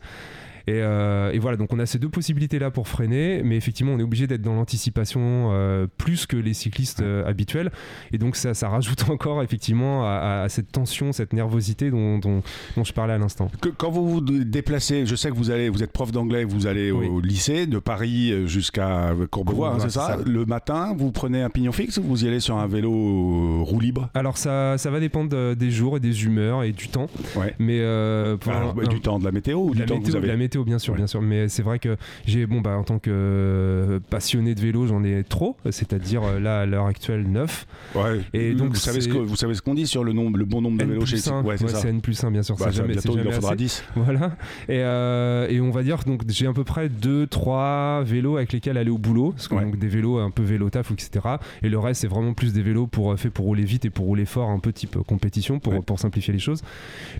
Euh, 0.68 1.30
et, 1.32 1.38
voilà, 1.38 1.56
donc 1.56 1.72
on 1.72 1.78
a 1.78 1.86
ces 1.86 1.98
deux 1.98 2.08
possibilités-là 2.08 2.70
pour 2.70 2.88
freiner, 2.88 3.42
mais 3.42 3.56
effectivement, 3.56 3.92
on 3.92 3.98
est 3.98 4.02
obligé 4.02 4.26
d'être 4.26 4.42
dans 4.42 4.54
l'anticipation 4.54 5.50
euh, 5.52 5.86
plus 5.98 6.26
que 6.26 6.36
les 6.36 6.54
cyclistes 6.54 7.02
euh, 7.02 7.26
habituels. 7.26 7.70
Et 8.12 8.18
donc 8.18 8.36
ça, 8.36 8.54
ça 8.54 8.68
rajoute 8.68 9.04
encore 9.10 9.42
effectivement 9.42 10.04
à, 10.04 10.46
cette 10.48 10.72
tension, 10.72 11.12
cette 11.12 11.32
nervosité 11.32 11.90
dont, 11.90 12.18
dont, 12.18 12.42
je 12.82 12.92
parlais 12.92 13.14
à 13.14 13.18
l'instant. 13.18 13.50
Quand 13.78 13.90
vous 13.90 14.08
vous 14.08 14.20
déplacez, 14.20 15.06
je 15.06 15.14
sais 15.14 15.30
que 15.30 15.34
vous 15.34 15.50
allez, 15.50 15.68
vous 15.68 15.82
êtes 15.82 15.92
prof 15.92 16.12
d'anglais, 16.12 16.44
vous 16.44 16.66
allez 16.66 16.90
au, 16.90 17.20
lycée 17.20 17.66
de 17.66 17.78
Paris 17.78 18.46
jusqu'à 18.46 19.12
Courbevoie, 19.30 19.70
hein, 19.70 19.78
c'est 19.80 19.90
ça, 19.90 20.18
Le 20.24 20.44
matin, 20.44 20.94
vous 20.96 21.12
prenez 21.12 21.42
un 21.42 21.50
pignon 21.50 21.72
fixe 21.72 21.96
ou 21.98 22.02
vous 22.02 22.24
y 22.24 22.28
allez 22.28 22.40
sur 22.40 22.58
un 22.58 22.66
vélo 22.66 23.64
roue 23.64 23.80
libre? 23.80 24.10
Alors 24.14 24.36
ça, 24.36 24.78
ça 24.78 24.90
va 24.90 25.00
dépendre 25.00 25.54
des 25.54 25.70
jours 25.70 25.96
et 25.96 26.00
des 26.00 26.24
humeurs 26.24 26.62
et 26.62 26.72
du 26.72 26.88
temps. 26.88 27.08
Ouais. 27.36 27.54
Mais 27.58 27.80
bah, 27.80 28.84
du 28.88 29.00
temps 29.00 29.18
de 29.18 29.24
la 29.24 29.32
météo 29.32 29.58
ou 29.58 29.74
du 29.74 29.84
temps 29.84 30.00
que 30.00 30.06
vous 30.06 30.16
avez 30.16 30.30
bien 30.62 30.78
sûr, 30.78 30.94
bien 30.94 31.08
sûr. 31.08 31.20
Mais 31.22 31.48
c'est 31.48 31.62
vrai 31.62 31.78
que 31.78 31.96
j'ai, 32.26 32.46
bon, 32.46 32.60
bah, 32.60 32.76
en 32.76 32.84
tant 32.84 32.98
que 32.98 33.10
euh, 33.10 34.00
passionné 34.10 34.54
de 34.54 34.60
vélo, 34.60 34.86
j'en 34.86 35.02
ai 35.02 35.24
trop, 35.24 35.56
c'est-à-dire 35.70 36.22
euh, 36.22 36.40
là, 36.40 36.60
à 36.60 36.66
l'heure 36.66 36.86
actuelle, 36.86 37.26
9. 37.28 37.66
Ouais. 37.94 38.20
Et 38.32 38.54
donc, 38.54 38.70
vous 38.70 38.76
savez, 38.76 39.00
ce 39.00 39.08
que, 39.08 39.16
vous 39.16 39.36
savez 39.36 39.54
ce 39.54 39.62
qu'on 39.62 39.74
dit 39.74 39.86
sur 39.86 40.04
le, 40.04 40.12
nombre, 40.12 40.38
le 40.38 40.44
bon 40.44 40.60
nombre 40.60 40.78
de 40.78 40.84
vélos 40.84 41.06
chez 41.06 41.16
Ouais, 41.44 41.56
c'est 41.56 41.88
N 41.88 42.00
plus 42.00 42.22
1, 42.22 42.30
bien 42.30 42.42
sûr. 42.42 42.56
Bah, 42.56 42.70
jamais, 42.70 42.92
bientôt, 42.92 43.16
il 43.18 43.26
en 43.26 43.32
faudra 43.32 43.56
10. 43.56 43.84
Voilà. 43.96 44.36
Et, 44.68 44.80
euh, 44.80 45.48
et 45.48 45.60
on 45.60 45.70
va 45.70 45.82
dire, 45.82 46.00
donc, 46.04 46.22
j'ai 46.28 46.46
à 46.46 46.52
peu 46.52 46.64
près 46.64 46.88
2, 46.88 47.26
3 47.26 48.02
vélos 48.04 48.36
avec 48.36 48.52
lesquels 48.52 48.76
aller 48.76 48.90
au 48.90 48.98
boulot. 48.98 49.32
Parce 49.32 49.48
que, 49.48 49.54
donc, 49.54 49.78
des 49.78 49.88
vélos 49.88 50.18
un 50.18 50.30
peu 50.30 50.42
vélo 50.42 50.70
taf, 50.70 50.90
etc. 50.90 51.26
Et 51.62 51.68
le 51.68 51.78
reste, 51.78 52.02
c'est 52.02 52.08
vraiment 52.08 52.34
plus 52.34 52.52
des 52.52 52.62
vélos 52.62 52.86
pour, 52.86 53.18
fait 53.18 53.30
pour 53.30 53.46
rouler 53.46 53.64
vite 53.64 53.84
et 53.84 53.90
pour 53.90 54.06
rouler 54.06 54.26
fort, 54.26 54.50
un 54.50 54.58
peu 54.58 54.72
type 54.72 54.98
compétition, 55.06 55.58
pour, 55.58 55.84
pour 55.84 55.98
simplifier 55.98 56.32
les 56.32 56.38
choses. 56.38 56.62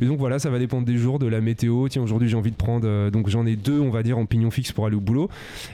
Et 0.00 0.06
donc, 0.06 0.18
voilà, 0.18 0.38
ça 0.38 0.50
va 0.50 0.58
dépendre 0.58 0.86
des 0.86 0.96
jours, 0.96 1.18
de 1.18 1.26
la 1.26 1.40
météo. 1.40 1.88
Tiens, 1.88 2.02
aujourd'hui, 2.02 2.28
j'ai 2.28 2.36
envie 2.36 2.50
de 2.50 2.56
prendre. 2.56 3.10
donc, 3.10 3.23
j'en 3.30 3.46
ai 3.46 3.56
deux, 3.56 3.80
on 3.80 3.90
va 3.90 4.02
dire, 4.02 4.18
en 4.18 4.26
pignon 4.26 4.50
fixe 4.50 4.72
pour 4.72 4.86
aller 4.86 4.96
au 4.96 5.00
boulot. 5.00 5.28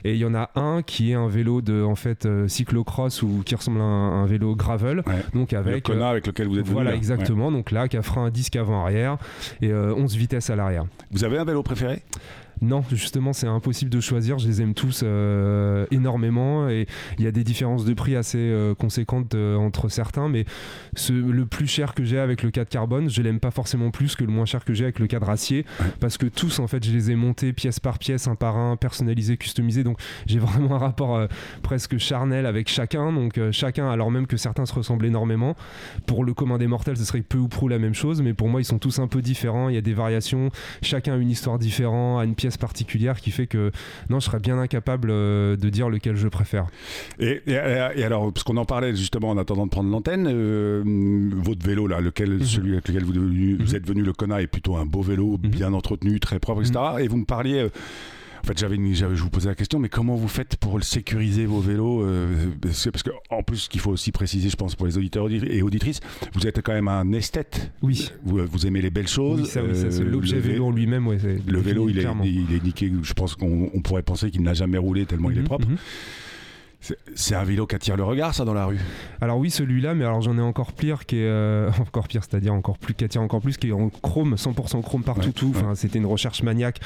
Et 0.04 0.12
il 0.12 0.18
y 0.18 0.24
en 0.24 0.34
a 0.34 0.50
un 0.54 0.82
qui 0.82 1.12
est 1.12 1.14
un 1.14 1.28
vélo 1.28 1.60
de 1.60 1.82
en 1.82 1.94
fait 1.94 2.26
euh, 2.26 2.48
cyclocross 2.48 3.22
ou 3.22 3.42
qui 3.44 3.54
ressemble 3.54 3.80
à 3.80 3.84
un, 3.84 4.26
vélo 4.26 4.54
gravel. 4.54 5.02
Donc 5.34 5.52
avec 5.52 5.88
le 5.88 6.02
avec 6.02 6.26
lequel 6.26 6.48
vous 6.48 6.58
êtes 6.58 6.64
venu. 6.64 6.74
Voilà, 6.74 6.94
exactement. 6.94 7.50
Donc 7.50 7.70
là, 7.70 7.88
qui 7.88 7.96
a 7.96 8.02
frein 8.02 8.26
à 8.26 8.30
disque 8.30 8.56
avant-arrière 8.56 9.16
et 9.60 9.72
11 9.72 10.14
euh, 10.14 10.18
vitesses 10.18 10.50
à 10.50 10.56
l'arrière. 10.56 10.84
Vous 11.10 11.24
avez 11.24 11.38
un 11.38 11.44
vélo 11.44 11.62
préféré? 11.62 12.02
Non, 12.62 12.84
justement, 12.92 13.32
c'est 13.32 13.46
impossible 13.46 13.90
de 13.90 14.00
choisir. 14.00 14.38
Je 14.38 14.46
les 14.46 14.60
aime 14.60 14.74
tous 14.74 15.00
euh, 15.02 15.86
énormément 15.90 16.68
et 16.68 16.86
il 17.18 17.24
y 17.24 17.26
a 17.26 17.32
des 17.32 17.42
différences 17.42 17.86
de 17.86 17.94
prix 17.94 18.16
assez 18.16 18.38
euh, 18.38 18.74
conséquentes 18.74 19.34
euh, 19.34 19.56
entre 19.56 19.88
certains. 19.88 20.28
Mais 20.28 20.44
le 21.08 21.46
plus 21.46 21.66
cher 21.66 21.94
que 21.94 22.04
j'ai 22.04 22.18
avec 22.18 22.42
le 22.42 22.50
cadre 22.50 22.68
carbone, 22.68 23.08
je 23.08 23.22
l'aime 23.22 23.40
pas 23.40 23.50
forcément 23.50 23.90
plus 23.90 24.14
que 24.14 24.24
le 24.24 24.30
moins 24.30 24.44
cher 24.44 24.64
que 24.64 24.74
j'ai 24.74 24.84
avec 24.84 24.98
le 24.98 25.06
cadre 25.06 25.30
acier 25.30 25.64
parce 26.00 26.18
que 26.18 26.26
tous, 26.26 26.58
en 26.58 26.66
fait, 26.66 26.84
je 26.84 26.92
les 26.92 27.10
ai 27.10 27.14
montés 27.14 27.52
pièce 27.54 27.80
par 27.80 27.98
pièce, 27.98 28.28
un 28.28 28.34
par 28.34 28.58
un, 28.58 28.76
personnalisés, 28.76 29.38
customisés. 29.38 29.82
Donc 29.82 29.98
j'ai 30.26 30.38
vraiment 30.38 30.74
un 30.74 30.78
rapport 30.78 31.26
presque 31.62 31.96
charnel 31.96 32.44
avec 32.44 32.68
chacun. 32.68 33.10
Donc 33.12 33.40
chacun, 33.52 33.88
alors 33.88 34.10
même 34.10 34.26
que 34.26 34.36
certains 34.36 34.66
se 34.66 34.74
ressemblent 34.74 35.06
énormément, 35.06 35.56
pour 36.06 36.24
le 36.24 36.34
commun 36.34 36.58
des 36.58 36.66
mortels, 36.66 36.98
ce 36.98 37.04
serait 37.04 37.22
peu 37.22 37.38
ou 37.38 37.48
prou 37.48 37.68
la 37.68 37.78
même 37.78 37.94
chose. 37.94 38.20
Mais 38.20 38.34
pour 38.34 38.48
moi, 38.48 38.60
ils 38.60 38.66
sont 38.66 38.78
tous 38.78 38.98
un 38.98 39.08
peu 39.08 39.22
différents. 39.22 39.70
Il 39.70 39.74
y 39.74 39.78
a 39.78 39.82
des 39.82 39.94
variations. 39.94 40.50
Chacun 40.82 41.14
a 41.14 41.16
une 41.16 41.30
histoire 41.30 41.58
différente, 41.58 42.20
a 42.20 42.24
une 42.24 42.34
pièce 42.34 42.49
particulière 42.58 43.20
qui 43.20 43.30
fait 43.30 43.46
que 43.46 43.70
non, 44.08 44.20
je 44.20 44.26
serais 44.26 44.40
bien 44.40 44.58
incapable 44.58 45.10
euh, 45.10 45.56
de 45.56 45.68
dire 45.68 45.88
lequel 45.88 46.16
je 46.16 46.28
préfère. 46.28 46.66
Et, 47.18 47.42
et, 47.46 47.56
alors, 47.56 48.32
parce 48.32 48.44
qu'on 48.44 48.56
en 48.56 48.64
parlait 48.64 48.94
justement 48.94 49.30
en 49.30 49.38
attendant 49.38 49.66
de 49.66 49.70
prendre 49.70 49.90
l'antenne, 49.90 50.28
euh, 50.30 50.82
votre 51.36 51.64
vélo 51.64 51.86
là, 51.86 52.00
lequel, 52.00 52.30
mhm. 52.30 52.44
celui 52.44 52.72
avec 52.72 52.88
lequel 52.88 53.04
vous, 53.04 53.12
vous 53.12 53.20
mhm. 53.20 53.74
êtes 53.74 53.86
venu, 53.86 54.02
le 54.02 54.12
Kona, 54.12 54.40
est 54.42 54.46
plutôt 54.46 54.76
un 54.76 54.86
beau 54.86 55.02
vélo, 55.02 55.38
mhm. 55.42 55.50
bien 55.50 55.72
entretenu, 55.72 56.20
très 56.20 56.38
propre, 56.38 56.62
etc. 56.62 56.78
Et 57.00 57.08
vous 57.08 57.18
me 57.18 57.24
parliez. 57.24 57.68
Euh, 58.40 58.44
en 58.44 58.46
fait, 58.46 58.58
j'avais, 58.58 58.76
je 58.76 59.22
vous 59.22 59.30
posais 59.30 59.48
la 59.48 59.54
question, 59.54 59.78
mais 59.78 59.88
comment 59.88 60.16
vous 60.16 60.28
faites 60.28 60.56
pour 60.56 60.82
sécuriser 60.82 61.46
vos 61.46 61.60
vélos 61.60 62.02
euh, 62.02 62.48
Parce 62.62 63.02
que, 63.02 63.10
en 63.30 63.42
plus, 63.42 63.58
ce 63.58 63.68
qu'il 63.68 63.80
faut 63.80 63.90
aussi 63.90 64.12
préciser, 64.12 64.48
je 64.48 64.56
pense, 64.56 64.74
pour 64.74 64.86
les 64.86 64.98
auditeurs 64.98 65.28
et 65.30 65.62
auditrices, 65.62 66.00
vous 66.34 66.46
êtes 66.46 66.60
quand 66.62 66.72
même 66.72 66.88
un 66.88 67.12
esthète. 67.12 67.72
Oui. 67.82 68.10
Vous, 68.24 68.66
aimez 68.66 68.82
les 68.82 68.90
belles 68.90 69.08
choses. 69.08 69.40
Oui, 69.40 69.46
ça, 69.46 69.60
c'est 69.72 70.00
euh, 70.00 70.04
l'objet 70.04 70.38
vélo 70.38 70.70
lui-même. 70.70 71.06
Ouais, 71.06 71.18
le 71.46 71.60
vélo, 71.60 71.88
il 71.88 71.98
est, 71.98 72.06
il 72.24 72.54
est, 72.54 72.62
niqué. 72.62 72.92
Je 73.02 73.12
pense 73.12 73.34
qu'on 73.34 73.70
pourrait 73.82 74.02
penser 74.02 74.30
qu'il 74.30 74.42
n'a 74.42 74.54
jamais 74.54 74.78
roulé 74.78 75.06
tellement 75.06 75.30
il 75.30 75.38
est 75.38 75.40
mhm, 75.40 75.46
propre. 75.46 75.68
Mhm. 75.68 75.76
C'est 77.14 77.34
un 77.34 77.44
vélo 77.44 77.66
qui 77.66 77.74
attire 77.74 77.96
le 77.96 78.04
regard, 78.04 78.34
ça, 78.34 78.44
dans 78.44 78.54
la 78.54 78.64
rue 78.64 78.78
Alors 79.20 79.38
oui, 79.38 79.50
celui-là, 79.50 79.94
mais 79.94 80.04
alors 80.04 80.22
j'en 80.22 80.38
ai 80.38 80.40
encore 80.40 80.72
pire, 80.72 81.04
qui 81.04 81.16
est 81.16 81.26
euh, 81.26 81.70
encore 81.80 82.08
pire, 82.08 82.22
c'est-à-dire 82.24 82.54
encore 82.54 82.78
plus, 82.78 82.94
qui 82.94 83.04
attire 83.04 83.22
encore 83.22 83.40
plus, 83.40 83.56
qui 83.56 83.68
est 83.68 83.72
en 83.72 83.90
chrome, 83.90 84.34
100% 84.34 84.82
chrome 84.82 85.02
partout, 85.02 85.32
tout. 85.32 85.52
Enfin, 85.54 85.74
c'était 85.74 85.98
une 85.98 86.06
recherche 86.06 86.42
maniaque, 86.42 86.80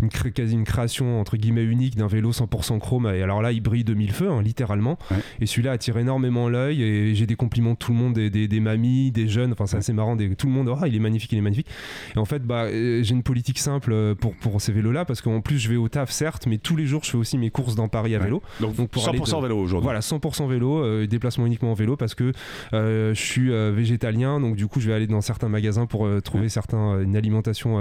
une 0.00 0.08
quasi 0.08 0.54
une 0.54 0.64
création 0.64 1.20
entre 1.20 1.36
guillemets 1.36 1.64
unique 1.64 1.96
d'un 1.96 2.06
vélo 2.06 2.32
100% 2.32 2.78
chrome. 2.78 3.06
Et 3.14 3.22
alors 3.22 3.42
là, 3.42 3.52
il 3.52 3.60
brille 3.60 3.84
de 3.84 3.94
mille 3.94 4.12
feux, 4.12 4.30
hein, 4.30 4.42
littéralement. 4.42 4.98
Et 5.40 5.46
celui-là 5.46 5.72
attire 5.72 5.98
énormément 5.98 6.48
l'œil. 6.48 6.82
Et 6.82 7.14
j'ai 7.14 7.26
des 7.26 7.36
compliments 7.36 7.72
de 7.72 7.76
tout 7.76 7.92
le 7.92 7.98
monde, 7.98 8.14
des, 8.14 8.30
des, 8.30 8.60
mamies, 8.60 9.10
des 9.10 9.28
jeunes. 9.28 9.52
Enfin, 9.52 9.66
c'est 9.66 9.76
assez 9.76 9.92
marrant. 9.92 10.16
Des, 10.16 10.34
tout 10.34 10.46
le 10.46 10.52
monde, 10.52 10.68
oh, 10.68 10.86
il 10.86 10.94
est 10.94 11.00
magnifique, 11.00 11.32
il 11.32 11.38
est 11.38 11.42
magnifique. 11.42 11.68
Et 12.14 12.18
en 12.18 12.24
fait, 12.24 12.42
bah, 12.42 12.64
euh, 12.64 13.02
j'ai 13.02 13.14
une 13.14 13.22
politique 13.22 13.58
simple 13.58 13.92
euh, 13.92 14.14
pour, 14.14 14.34
pour 14.36 14.60
ces 14.60 14.72
vélos-là, 14.72 15.04
parce 15.04 15.20
qu'en 15.20 15.40
plus, 15.40 15.58
je 15.58 15.68
vais 15.68 15.76
au 15.76 15.88
taf, 15.88 16.10
certes, 16.10 16.46
mais 16.46 16.58
tous 16.58 16.76
les 16.76 16.86
jours, 16.86 17.04
je 17.04 17.10
fais 17.10 17.18
aussi 17.18 17.38
mes 17.38 17.50
courses 17.50 17.74
dans 17.74 17.88
Paris 17.88 18.14
à 18.14 18.18
vélo. 18.18 18.42
Donc, 18.60 18.74
pour 18.88 19.06
100% 19.06 19.33
vélo 19.40 19.58
aujourd'hui. 19.58 19.84
Voilà, 19.84 20.00
100% 20.00 20.48
vélo, 20.48 20.84
euh, 20.84 21.06
déplacement 21.06 21.46
uniquement 21.46 21.72
en 21.72 21.74
vélo 21.74 21.96
parce 21.96 22.14
que 22.14 22.32
euh, 22.72 23.14
je 23.14 23.20
suis 23.20 23.50
euh, 23.50 23.72
végétalien, 23.74 24.40
donc 24.40 24.56
du 24.56 24.66
coup 24.66 24.80
je 24.80 24.88
vais 24.88 24.94
aller 24.94 25.06
dans 25.06 25.20
certains 25.20 25.48
magasins 25.48 25.86
pour 25.86 26.08
trouver 26.22 26.48
certains, 26.48 27.00
une 27.00 27.16
alimentation 27.16 27.78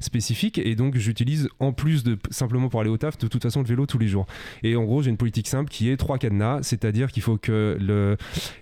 spécifique 0.00 0.58
et 0.58 0.74
donc 0.74 0.96
j'utilise 0.96 1.48
en 1.60 1.72
plus 1.72 2.02
de 2.02 2.18
simplement 2.30 2.68
pour 2.68 2.80
aller 2.80 2.90
au 2.90 2.96
taf 2.96 3.18
de 3.18 3.26
toute 3.26 3.42
façon 3.42 3.60
le 3.60 3.66
vélo 3.66 3.86
tous 3.86 3.98
les 3.98 4.08
jours. 4.08 4.26
Et 4.62 4.76
en 4.76 4.84
gros 4.84 5.02
j'ai 5.02 5.10
une 5.10 5.16
politique 5.16 5.48
simple 5.48 5.70
qui 5.70 5.90
est 5.90 5.96
trois 5.96 6.18
cadenas, 6.18 6.62
c'est-à-dire 6.62 7.10
qu'il 7.10 7.22
faut 7.22 7.36
que 7.36 7.76
le, 7.80 8.16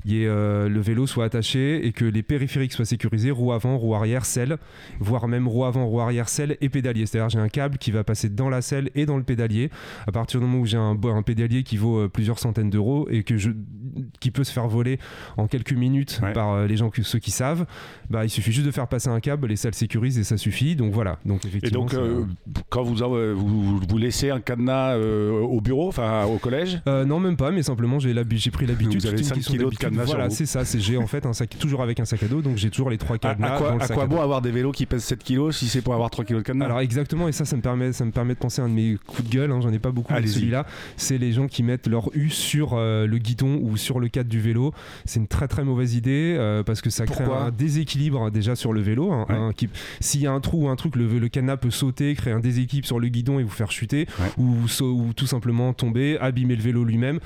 y 0.04 0.22
ait, 0.22 0.26
le 0.26 0.80
vélo 0.80 1.06
soit 1.06 1.24
attaché 1.24 1.86
et 1.86 1.92
que 1.92 2.04
les 2.04 2.22
périphériques 2.22 2.72
soient 2.72 2.84
sécurisés, 2.84 3.30
roue 3.30 3.52
avant, 3.52 3.76
roue 3.78 3.94
arrière, 3.94 4.24
selle, 4.24 4.58
voire 4.98 5.28
même 5.28 5.48
roue 5.48 5.64
avant, 5.64 5.86
roue 5.86 6.00
arrière, 6.00 6.28
selle 6.28 6.56
et 6.60 6.68
pédalier. 6.68 7.06
C'est-à-dire 7.06 7.28
j'ai 7.28 7.38
un 7.38 7.48
câble 7.48 7.78
qui 7.78 7.90
va 7.90 8.04
passer 8.04 8.28
dans 8.28 8.48
la 8.48 8.62
selle 8.62 8.90
et 8.94 9.06
dans 9.06 9.16
le 9.16 9.22
pédalier. 9.22 9.70
À 10.06 10.12
partir 10.12 10.40
du 10.40 10.46
moment 10.46 10.60
où 10.60 10.66
j'ai 10.66 10.76
un, 10.76 10.98
un 11.02 11.22
pédalier 11.22 11.62
qui 11.62 11.76
vaut 11.76 12.08
plusieurs 12.10 12.38
centaines 12.38 12.70
d'euros 12.70 13.08
et 13.10 13.22
que 13.22 13.36
je, 13.36 13.50
qui 14.20 14.30
peut 14.30 14.44
se 14.44 14.52
faire 14.52 14.68
voler 14.68 14.98
en 15.36 15.46
quelques 15.46 15.72
minutes 15.72 16.20
par 16.34 16.52
euh, 16.52 16.66
les 16.66 16.76
gens 16.76 16.90
ceux 17.02 17.18
qui 17.18 17.30
savent, 17.30 17.66
bah, 18.08 18.24
il 18.24 18.30
suffit 18.30 18.52
juste 18.52 18.66
de 18.66 18.70
faire 18.70 18.88
passer 18.88 19.08
un 19.08 19.20
câble, 19.20 19.46
les 19.48 19.56
salles 19.56 19.74
sécurisent 19.74 20.18
et 20.18 20.24
ça 20.24 20.36
suffit. 20.36 20.76
Donc 20.76 20.92
voilà. 20.92 21.18
Donc 21.24 21.44
effectivement. 21.44 21.86
Et 21.86 21.90
donc 21.90 21.94
euh, 21.94 22.24
quand 22.68 22.82
vous, 22.82 22.96
vous, 23.36 23.80
vous 23.80 23.98
laissez 23.98 24.30
un 24.30 24.40
cadenas 24.40 24.96
euh, 24.96 25.40
au 25.40 25.60
bureau, 25.60 25.88
enfin 25.88 26.24
au 26.24 26.38
collège? 26.38 26.80
Non, 26.86 27.20
même 27.20 27.36
pas, 27.36 27.50
mais 27.50 27.62
simplement 27.62 27.98
j'ai 27.98 28.50
pris 28.50 28.66
l'habitude. 28.66 29.00
Vous 29.00 29.06
avez 29.06 29.22
5 29.22 29.38
kilos 29.40 29.72
de 29.72 29.78
cadenas. 29.78 30.04
Voilà, 30.04 30.30
c'est 30.30 30.46
ça. 30.46 30.62
J'ai 30.64 30.96
en 30.96 31.06
fait 31.06 31.26
un 31.26 31.32
sac 31.32 31.56
toujours 31.58 31.82
avec 31.82 32.00
un 32.00 32.04
sac 32.04 32.22
à 32.22 32.26
dos, 32.26 32.42
donc 32.42 32.56
j'ai 32.56 32.70
toujours 32.70 32.90
les 32.90 32.98
trois 32.98 33.18
cadenas. 33.18 33.54
À, 33.54 33.58
quoi, 33.58 33.82
à 33.82 33.88
quoi 33.88 34.06
bon 34.06 34.20
avoir 34.20 34.42
des 34.42 34.50
vélos 34.50 34.72
qui 34.72 34.86
pèsent 34.86 35.04
7 35.04 35.22
kilos 35.22 35.56
si 35.56 35.68
c'est 35.68 35.82
pour 35.82 35.94
avoir 35.94 36.10
3 36.10 36.24
kilos 36.24 36.42
de 36.42 36.46
cadenas? 36.46 36.66
Alors 36.66 36.80
exactement, 36.80 37.28
et 37.28 37.32
ça, 37.32 37.44
ça 37.44 37.56
me 37.56 37.62
permet, 37.62 37.92
ça 37.92 38.04
me 38.04 38.12
permet 38.12 38.34
de 38.34 38.38
penser 38.38 38.62
à 38.62 38.64
un 38.64 38.68
de 38.68 38.74
mes 38.74 38.98
coups 39.06 39.28
de 39.28 39.34
gueule. 39.34 39.50
Hein, 39.50 39.60
J'en 39.60 39.72
ai 39.72 39.78
pas 39.78 39.90
beaucoup. 39.90 40.14
Celui-là, 40.14 40.66
c'est 40.96 41.18
les 41.18 41.32
gens 41.32 41.48
qui 41.48 41.62
mettent 41.62 41.86
leur 41.86 41.99
U 42.14 42.30
sur 42.30 42.76
le 42.76 43.18
guidon 43.18 43.58
ou 43.62 43.76
sur 43.76 44.00
le 44.00 44.08
cadre 44.08 44.28
du 44.28 44.40
vélo. 44.40 44.72
C'est 45.04 45.20
une 45.20 45.26
très 45.26 45.48
très 45.48 45.64
mauvaise 45.64 45.94
idée 45.94 46.36
euh, 46.38 46.62
parce 46.62 46.80
que 46.80 46.90
ça 46.90 47.06
crée 47.06 47.24
un 47.24 47.50
déséquilibre 47.50 48.30
déjà 48.30 48.56
sur 48.56 48.72
le 48.72 48.80
vélo. 48.80 49.12
Hein, 49.12 49.52
s'il 50.00 50.20
y 50.20 50.26
a 50.26 50.32
un 50.32 50.40
trou 50.40 50.66
ou 50.66 50.68
un 50.68 50.76
truc, 50.76 50.96
le, 50.96 51.06
le 51.18 51.28
canap 51.28 51.60
peut 51.60 51.70
sauter, 51.70 52.14
créer 52.14 52.32
un 52.32 52.40
déséquilibre 52.40 52.86
sur 52.86 53.00
le 53.00 53.08
guidon 53.08 53.38
et 53.38 53.42
vous 53.42 53.50
faire 53.50 53.70
chuter 53.70 54.06
ou, 54.38 54.56
ou, 54.80 55.12
tout 55.14 55.26
simplement 55.26 55.72
tomber, 55.72 56.18
abîmer 56.20 56.56
le 56.56 56.62
vélo 56.62 56.84
lui-même. 56.84 57.20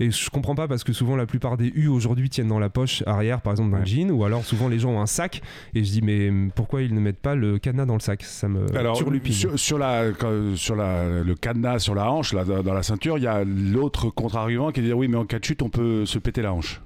Et 0.00 0.10
je 0.10 0.30
comprends 0.30 0.54
pas 0.54 0.68
parce 0.68 0.84
que 0.84 0.92
souvent 0.92 1.16
la 1.16 1.26
plupart 1.26 1.56
des 1.56 1.72
U 1.74 1.88
aujourd'hui 1.88 2.30
tiennent 2.30 2.48
dans 2.48 2.60
la 2.60 2.70
poche 2.70 3.02
arrière 3.06 3.40
par 3.40 3.52
exemple 3.52 3.72
d'un 3.72 3.84
jean 3.84 4.10
ou 4.12 4.24
alors 4.24 4.44
souvent 4.44 4.68
les 4.68 4.78
gens 4.78 4.90
ont 4.90 5.00
un 5.00 5.06
sac 5.06 5.42
et 5.74 5.82
je 5.82 5.90
dis 5.90 6.02
mais 6.02 6.30
pourquoi 6.54 6.82
ils 6.82 6.94
ne 6.94 7.00
mettent 7.00 7.18
pas 7.18 7.34
le 7.34 7.58
cadenas 7.58 7.86
dans 7.86 7.94
le 7.94 8.00
sac? 8.00 8.22
Ça 8.22 8.48
me 8.48 8.66
alors, 8.76 8.96
sur, 8.96 9.58
sur, 9.58 9.78
la, 9.78 10.04
sur 10.54 10.76
la, 10.76 11.22
le 11.22 11.34
cadenas 11.34 11.80
sur 11.80 11.94
la 11.94 12.10
hanche 12.12 12.32
là, 12.32 12.44
dans 12.44 12.74
la 12.74 12.82
ceinture, 12.82 13.18
il 13.18 13.24
y 13.24 13.26
a 13.26 13.42
l'autre 13.44 14.10
contre-argument 14.18 14.72
qui 14.72 14.82
dit 14.82 14.92
oui 14.92 15.08
mais 15.08 15.16
en 15.16 15.24
cas 15.24 15.38
de 15.38 15.44
chute 15.44 15.62
on 15.62 15.70
peut 15.70 16.04
se 16.04 16.18
péter 16.18 16.42
la 16.42 16.52
hanche. 16.52 16.80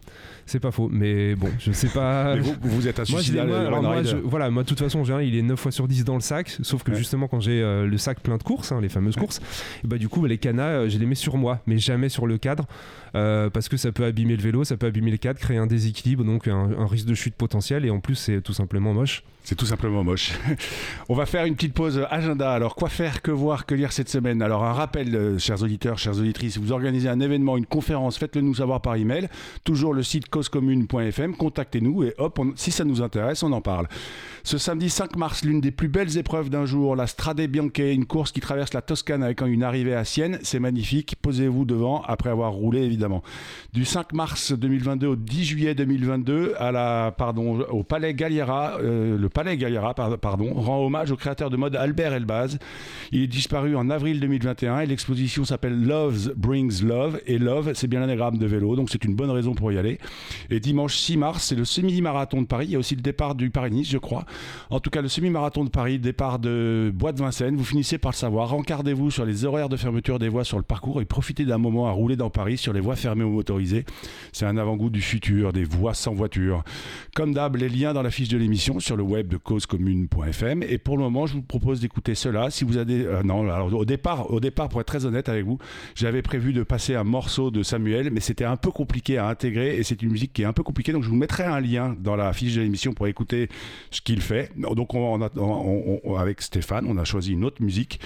C'est 0.46 0.60
pas 0.60 0.70
faux, 0.70 0.88
mais 0.92 1.34
bon, 1.34 1.48
je 1.58 1.72
sais 1.72 1.88
pas. 1.88 2.36
vous, 2.40 2.54
vous, 2.60 2.88
êtes 2.88 2.98
un 2.98 3.04
suicidaire. 3.04 3.46
Moi, 3.46 4.02
voilà, 4.24 4.50
moi, 4.50 4.62
de 4.62 4.68
toute 4.68 4.78
façon, 4.78 5.04
il 5.20 5.36
est 5.36 5.42
9 5.42 5.58
fois 5.58 5.70
sur 5.70 5.86
10 5.86 6.04
dans 6.04 6.14
le 6.14 6.20
sac, 6.20 6.56
sauf 6.62 6.82
que 6.82 6.94
justement, 6.94 7.28
quand 7.28 7.40
j'ai 7.40 7.62
euh, 7.62 7.86
le 7.86 7.98
sac 7.98 8.20
plein 8.20 8.36
de 8.36 8.42
courses, 8.42 8.72
hein, 8.72 8.80
les 8.80 8.88
fameuses 8.88 9.16
courses, 9.16 9.40
bah, 9.84 9.98
du 9.98 10.08
coup, 10.08 10.24
les 10.26 10.38
canas, 10.38 10.68
euh, 10.68 10.88
je 10.88 10.98
les 10.98 11.06
mets 11.06 11.14
sur 11.14 11.36
moi, 11.36 11.60
mais 11.66 11.78
jamais 11.78 12.08
sur 12.08 12.26
le 12.26 12.38
cadre, 12.38 12.66
euh, 13.14 13.50
parce 13.50 13.68
que 13.68 13.76
ça 13.76 13.92
peut 13.92 14.04
abîmer 14.04 14.36
le 14.36 14.42
vélo, 14.42 14.64
ça 14.64 14.76
peut 14.76 14.86
abîmer 14.86 15.10
le 15.10 15.16
cadre, 15.16 15.38
créer 15.38 15.58
un 15.58 15.66
déséquilibre, 15.66 16.24
donc 16.24 16.48
un 16.48 16.86
risque 16.86 17.06
de 17.06 17.14
chute 17.14 17.34
potentiel, 17.34 17.84
et 17.84 17.90
en 17.90 18.00
plus, 18.00 18.16
c'est 18.16 18.40
tout 18.40 18.54
simplement 18.54 18.92
moche. 18.92 19.22
C'est 19.44 19.56
tout 19.56 19.66
simplement 19.66 20.04
moche. 20.04 20.32
On 21.08 21.14
va 21.14 21.26
faire 21.26 21.44
une 21.46 21.56
petite 21.56 21.74
pause 21.74 22.06
agenda. 22.10 22.52
Alors, 22.52 22.76
quoi 22.76 22.88
faire, 22.88 23.22
que 23.22 23.32
voir, 23.32 23.66
que 23.66 23.74
lire 23.74 23.92
cette 23.92 24.08
semaine? 24.08 24.40
Alors, 24.40 24.64
un 24.64 24.72
rappel, 24.72 25.14
euh, 25.16 25.38
chers 25.38 25.62
auditeurs, 25.62 25.98
chères 25.98 26.16
auditrices, 26.16 26.58
vous 26.58 26.70
organisez 26.70 27.08
un 27.08 27.18
événement, 27.18 27.56
une 27.56 27.66
conférence, 27.66 28.18
faites-le 28.18 28.40
nous 28.40 28.54
savoir 28.54 28.80
par 28.80 28.94
email. 28.94 29.28
Toujours 29.64 29.94
le 29.94 30.01
site 30.02 30.28
causecommune.fm. 30.28 31.36
Contactez-nous 31.36 32.04
et 32.04 32.14
hop, 32.18 32.40
si 32.56 32.70
ça 32.70 32.84
nous 32.84 33.02
intéresse, 33.02 33.42
on 33.42 33.52
en 33.52 33.60
parle. 33.60 33.88
Ce 34.44 34.58
samedi 34.58 34.90
5 34.90 35.16
mars, 35.16 35.44
l'une 35.44 35.60
des 35.60 35.70
plus 35.70 35.88
belles 35.88 36.18
épreuves 36.18 36.50
d'un 36.50 36.66
jour, 36.66 36.96
la 36.96 37.06
Strade 37.06 37.40
Bianche, 37.42 37.78
une 37.78 38.06
course 38.06 38.32
qui 38.32 38.40
traverse 38.40 38.72
la 38.74 38.82
Toscane 38.82 39.22
avec 39.22 39.40
une 39.40 39.62
arrivée 39.62 39.94
à 39.94 40.04
Sienne. 40.04 40.38
C'est 40.42 40.58
magnifique. 40.58 41.14
Posez-vous 41.22 41.64
devant 41.64 42.02
après 42.02 42.30
avoir 42.30 42.52
roulé, 42.52 42.82
évidemment. 42.82 43.22
Du 43.72 43.84
5 43.84 44.12
mars 44.12 44.52
2022 44.52 45.06
au 45.06 45.16
10 45.16 45.44
juillet 45.44 45.74
2022, 45.74 46.54
à 46.58 46.72
la, 46.72 47.14
pardon, 47.16 47.60
au 47.60 47.84
Palais 47.84 48.14
Galliera, 48.14 48.78
euh, 48.80 49.16
le 49.16 49.28
Palais 49.28 49.56
Galliera 49.56 49.94
pardon, 49.94 50.54
rend 50.54 50.84
hommage 50.84 51.12
au 51.12 51.16
créateur 51.16 51.50
de 51.50 51.56
mode 51.56 51.76
Albert 51.76 52.12
Elbaz. 52.12 52.58
Il 53.12 53.22
est 53.22 53.26
disparu 53.28 53.76
en 53.76 53.90
avril 53.90 54.20
2021 54.20 54.80
et 54.80 54.86
l'exposition 54.86 55.44
s'appelle 55.44 55.84
Love 55.84 56.32
Brings 56.36 56.82
Love. 56.82 57.20
Et 57.26 57.38
Love, 57.38 57.72
c'est 57.74 57.86
bien 57.86 58.00
l'anagramme 58.00 58.38
de 58.38 58.46
vélo, 58.46 58.76
donc 58.76 58.90
c'est 58.90 59.04
une 59.04 59.14
bonne 59.14 59.30
raison 59.30 59.54
pour 59.54 59.70
y 59.72 59.78
aller. 59.78 59.91
Et 60.50 60.60
dimanche 60.60 60.96
6 60.96 61.16
mars, 61.16 61.44
c'est 61.44 61.54
le 61.54 61.64
semi-marathon 61.64 62.42
de 62.42 62.46
Paris. 62.46 62.66
Il 62.66 62.72
y 62.72 62.76
a 62.76 62.78
aussi 62.78 62.94
le 62.94 63.02
départ 63.02 63.34
du 63.34 63.50
Paris-Nice, 63.50 63.88
je 63.90 63.98
crois. 63.98 64.24
En 64.70 64.80
tout 64.80 64.90
cas, 64.90 65.02
le 65.02 65.08
semi-marathon 65.08 65.64
de 65.64 65.70
Paris, 65.70 65.98
départ 65.98 66.38
de 66.38 66.92
Bois 66.94 67.12
de 67.12 67.18
Vincennes. 67.18 67.56
Vous 67.56 67.64
finissez 67.64 67.98
par 67.98 68.12
le 68.12 68.16
savoir. 68.16 68.50
Rencardez-vous 68.50 69.10
sur 69.10 69.24
les 69.24 69.44
horaires 69.44 69.68
de 69.68 69.76
fermeture 69.76 70.18
des 70.18 70.28
voies 70.28 70.44
sur 70.44 70.58
le 70.58 70.62
parcours 70.62 71.00
et 71.00 71.04
profitez 71.04 71.44
d'un 71.44 71.58
moment 71.58 71.88
à 71.88 71.90
rouler 71.90 72.16
dans 72.16 72.30
Paris 72.30 72.58
sur 72.58 72.72
les 72.72 72.80
voies 72.80 72.96
fermées 72.96 73.24
ou 73.24 73.30
motorisées. 73.30 73.84
C'est 74.32 74.46
un 74.46 74.56
avant-goût 74.56 74.90
du 74.90 75.00
futur, 75.00 75.52
des 75.52 75.64
voies 75.64 75.94
sans 75.94 76.12
voiture. 76.12 76.64
Comme 77.14 77.34
d'hab, 77.34 77.56
les 77.56 77.68
liens 77.68 77.92
dans 77.92 78.02
la 78.02 78.10
fiche 78.10 78.28
de 78.28 78.38
l'émission 78.38 78.80
sur 78.80 78.96
le 78.96 79.02
web 79.02 79.28
de 79.28 79.36
causecommune.fm. 79.36 80.62
Et 80.62 80.78
pour 80.78 80.96
le 80.96 81.04
moment, 81.04 81.26
je 81.26 81.34
vous 81.34 81.42
propose 81.42 81.80
d'écouter 81.80 82.14
cela. 82.14 82.50
Si 82.50 82.64
vous 82.64 82.76
avez, 82.76 83.04
euh, 83.04 83.22
non, 83.22 83.48
au 83.74 83.84
départ, 83.84 84.30
au 84.30 84.40
départ, 84.40 84.68
pour 84.68 84.80
être 84.80 84.86
très 84.86 85.04
honnête 85.04 85.28
avec 85.28 85.44
vous, 85.44 85.58
j'avais 85.94 86.22
prévu 86.22 86.52
de 86.52 86.62
passer 86.62 86.94
un 86.94 87.04
morceau 87.04 87.50
de 87.50 87.62
Samuel, 87.62 88.10
mais 88.12 88.20
c'était 88.20 88.44
un 88.44 88.56
peu 88.56 88.70
compliqué 88.70 89.18
à 89.18 89.28
intégrer 89.28 89.76
et 89.82 89.84
c'est 89.84 90.00
une 90.00 90.10
musique 90.10 90.32
qui 90.32 90.42
est 90.42 90.44
un 90.44 90.52
peu 90.52 90.62
compliquée. 90.62 90.92
Donc 90.92 91.02
je 91.02 91.08
vous 91.08 91.16
mettrai 91.16 91.42
un 91.42 91.60
lien 91.60 91.96
dans 91.98 92.14
la 92.14 92.32
fiche 92.32 92.54
de 92.54 92.60
l'émission 92.62 92.92
pour 92.92 93.08
écouter 93.08 93.48
ce 93.90 94.00
qu'il 94.00 94.20
fait. 94.20 94.50
Donc 94.56 94.94
on, 94.94 96.16
avec 96.16 96.40
Stéphane, 96.40 96.86
on 96.88 96.96
a 96.96 97.04
choisi 97.04 97.32
une 97.32 97.44
autre 97.44 97.60
musique. 97.62 98.00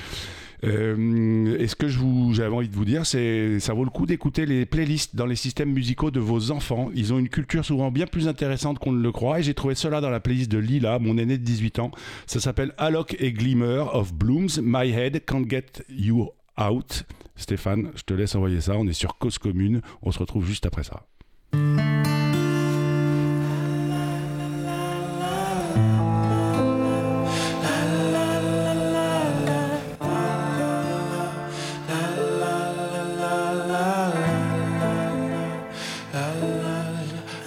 Euh, 0.64 1.58
et 1.58 1.68
ce 1.68 1.76
que 1.76 1.86
j'avais 1.86 2.54
envie 2.54 2.68
de 2.70 2.74
vous 2.74 2.86
dire, 2.86 3.04
c'est 3.04 3.60
ça 3.60 3.74
vaut 3.74 3.84
le 3.84 3.90
coup 3.90 4.06
d'écouter 4.06 4.46
les 4.46 4.64
playlists 4.64 5.14
dans 5.14 5.26
les 5.26 5.36
systèmes 5.36 5.70
musicaux 5.70 6.10
de 6.10 6.18
vos 6.18 6.50
enfants. 6.50 6.90
Ils 6.94 7.12
ont 7.12 7.18
une 7.18 7.28
culture 7.28 7.62
souvent 7.62 7.90
bien 7.90 8.06
plus 8.06 8.26
intéressante 8.26 8.78
qu'on 8.78 8.92
ne 8.92 9.02
le 9.02 9.12
croit. 9.12 9.40
Et 9.40 9.42
j'ai 9.42 9.52
trouvé 9.52 9.74
cela 9.74 10.00
dans 10.00 10.08
la 10.08 10.20
playlist 10.20 10.50
de 10.50 10.58
Lila, 10.58 10.98
mon 10.98 11.18
aîné 11.18 11.36
de 11.36 11.44
18 11.44 11.78
ans. 11.80 11.90
Ça 12.26 12.40
s'appelle 12.40 12.72
Alok 12.78 13.16
et 13.20 13.32
Glimmer 13.32 13.84
of 13.92 14.14
Blooms. 14.14 14.60
My 14.62 14.90
Head 14.90 15.24
Can't 15.26 15.44
Get 15.48 15.84
You 15.90 16.30
Out. 16.58 17.04
Stéphane, 17.36 17.90
je 17.94 18.02
te 18.02 18.14
laisse 18.14 18.34
envoyer 18.34 18.62
ça. 18.62 18.78
On 18.78 18.86
est 18.86 18.94
sur 18.94 19.18
Cause 19.18 19.36
Commune. 19.36 19.82
On 20.00 20.10
se 20.10 20.18
retrouve 20.18 20.46
juste 20.46 20.64
après 20.64 20.84
ça. 20.84 21.02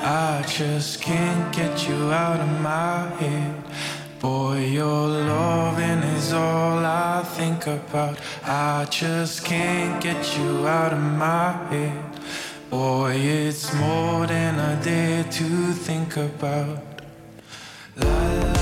I 0.01 0.43
just 0.47 1.01
can't 1.01 1.53
get 1.53 1.87
you 1.87 2.11
out 2.11 2.39
of 2.39 2.61
my 2.61 3.07
head. 3.19 3.63
Boy, 4.19 4.65
your 4.65 5.07
loving 5.07 6.03
is 6.15 6.33
all 6.33 6.83
I 6.85 7.23
think 7.23 7.67
about. 7.67 8.17
I 8.43 8.87
just 8.89 9.45
can't 9.45 10.01
get 10.01 10.37
you 10.37 10.67
out 10.67 10.93
of 10.93 10.99
my 10.99 11.51
head. 11.69 12.18
Boy, 12.69 13.15
it's 13.15 13.73
more 13.73 14.27
than 14.27 14.59
I 14.59 14.79
dare 14.83 15.23
to 15.23 15.73
think 15.73 16.17
about. 16.17 16.83
La 17.97 18.07
la 18.07 18.58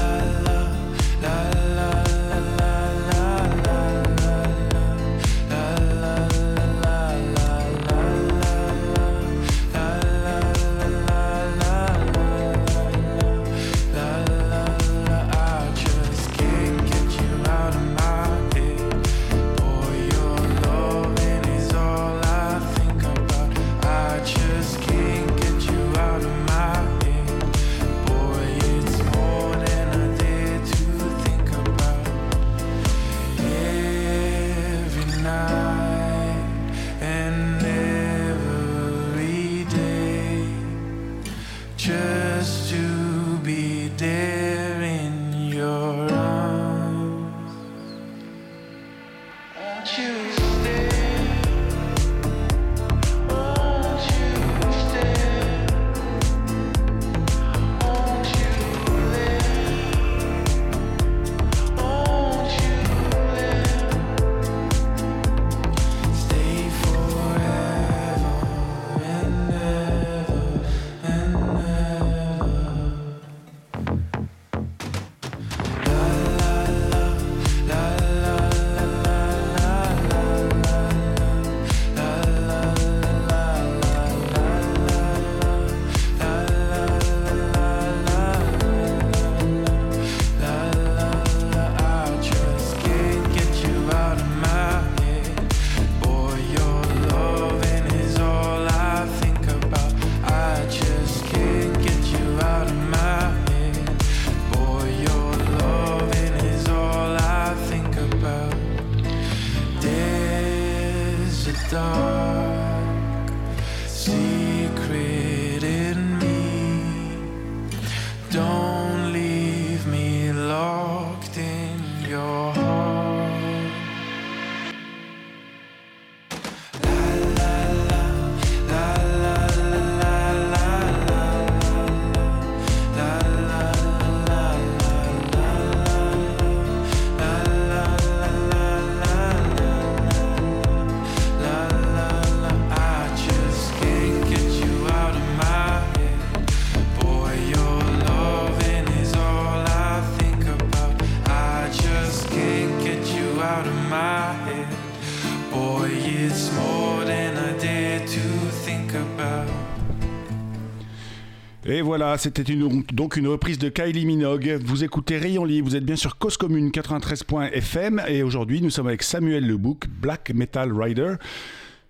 voilà, 162.17 162.35
c'était 162.35 162.41
une, 162.41 162.83
donc 162.93 163.15
une 163.17 163.27
reprise 163.27 163.59
de 163.59 163.69
Kylie 163.69 164.05
Minogue. 164.05 164.59
Vous 164.63 164.83
écoutez 164.83 165.17
Rayon 165.17 165.45
Libre, 165.45 165.69
vous 165.69 165.75
êtes 165.75 165.85
bien 165.85 165.95
sur 165.95 166.17
Cause 166.17 166.35
Commune 166.35 166.69
93.fm 166.69 168.01
et 168.07 168.23
aujourd'hui 168.23 168.61
nous 168.61 168.71
sommes 168.71 168.87
avec 168.87 169.03
Samuel 169.03 169.45
Lebouc, 169.45 169.87
Black 169.87 170.31
Metal 170.33 170.71
Rider. 170.73 171.15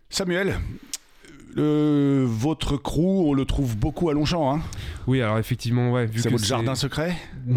Samuel, 0.10 0.60
euh, 1.58 2.26
votre 2.28 2.76
crew, 2.76 3.26
on 3.26 3.34
le 3.34 3.46
trouve 3.46 3.78
beaucoup 3.78 4.10
à 4.10 4.14
Longchamp. 4.14 4.54
Hein? 4.54 4.62
Oui, 5.08 5.22
alors 5.22 5.38
effectivement, 5.38 5.92
ouais. 5.94 6.10
c'est 6.14 6.30
votre 6.30 6.44
jardin 6.44 6.76
secret? 6.76 7.16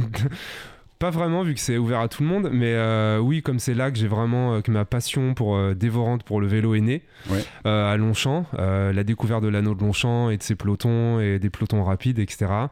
Pas 1.00 1.08
vraiment, 1.10 1.42
vu 1.42 1.54
que 1.54 1.60
c'est 1.60 1.78
ouvert 1.78 2.00
à 2.00 2.08
tout 2.08 2.22
le 2.22 2.28
monde, 2.28 2.50
mais 2.52 2.74
euh, 2.74 3.18
oui, 3.18 3.40
comme 3.42 3.58
c'est 3.58 3.72
là 3.72 3.90
que 3.90 3.96
j'ai 3.98 4.06
vraiment 4.06 4.52
euh, 4.56 4.60
que 4.60 4.70
ma 4.70 4.84
passion 4.84 5.32
pour 5.32 5.56
euh, 5.56 5.72
dévorante 5.74 6.24
pour 6.24 6.42
le 6.42 6.46
vélo 6.46 6.74
est 6.74 6.80
née, 6.82 7.02
Ouais. 7.30 7.42
à 7.64 7.96
Longchamp, 7.96 8.44
la 8.58 9.02
découverte 9.02 9.42
de 9.42 9.48
l'anneau 9.48 9.74
de 9.74 9.80
Longchamp 9.80 10.28
et 10.28 10.36
de 10.36 10.42
ses 10.42 10.56
pelotons 10.56 11.18
et 11.18 11.38
des 11.38 11.48
pelotons 11.48 11.82
rapides, 11.84 12.18
etc. 12.18 12.68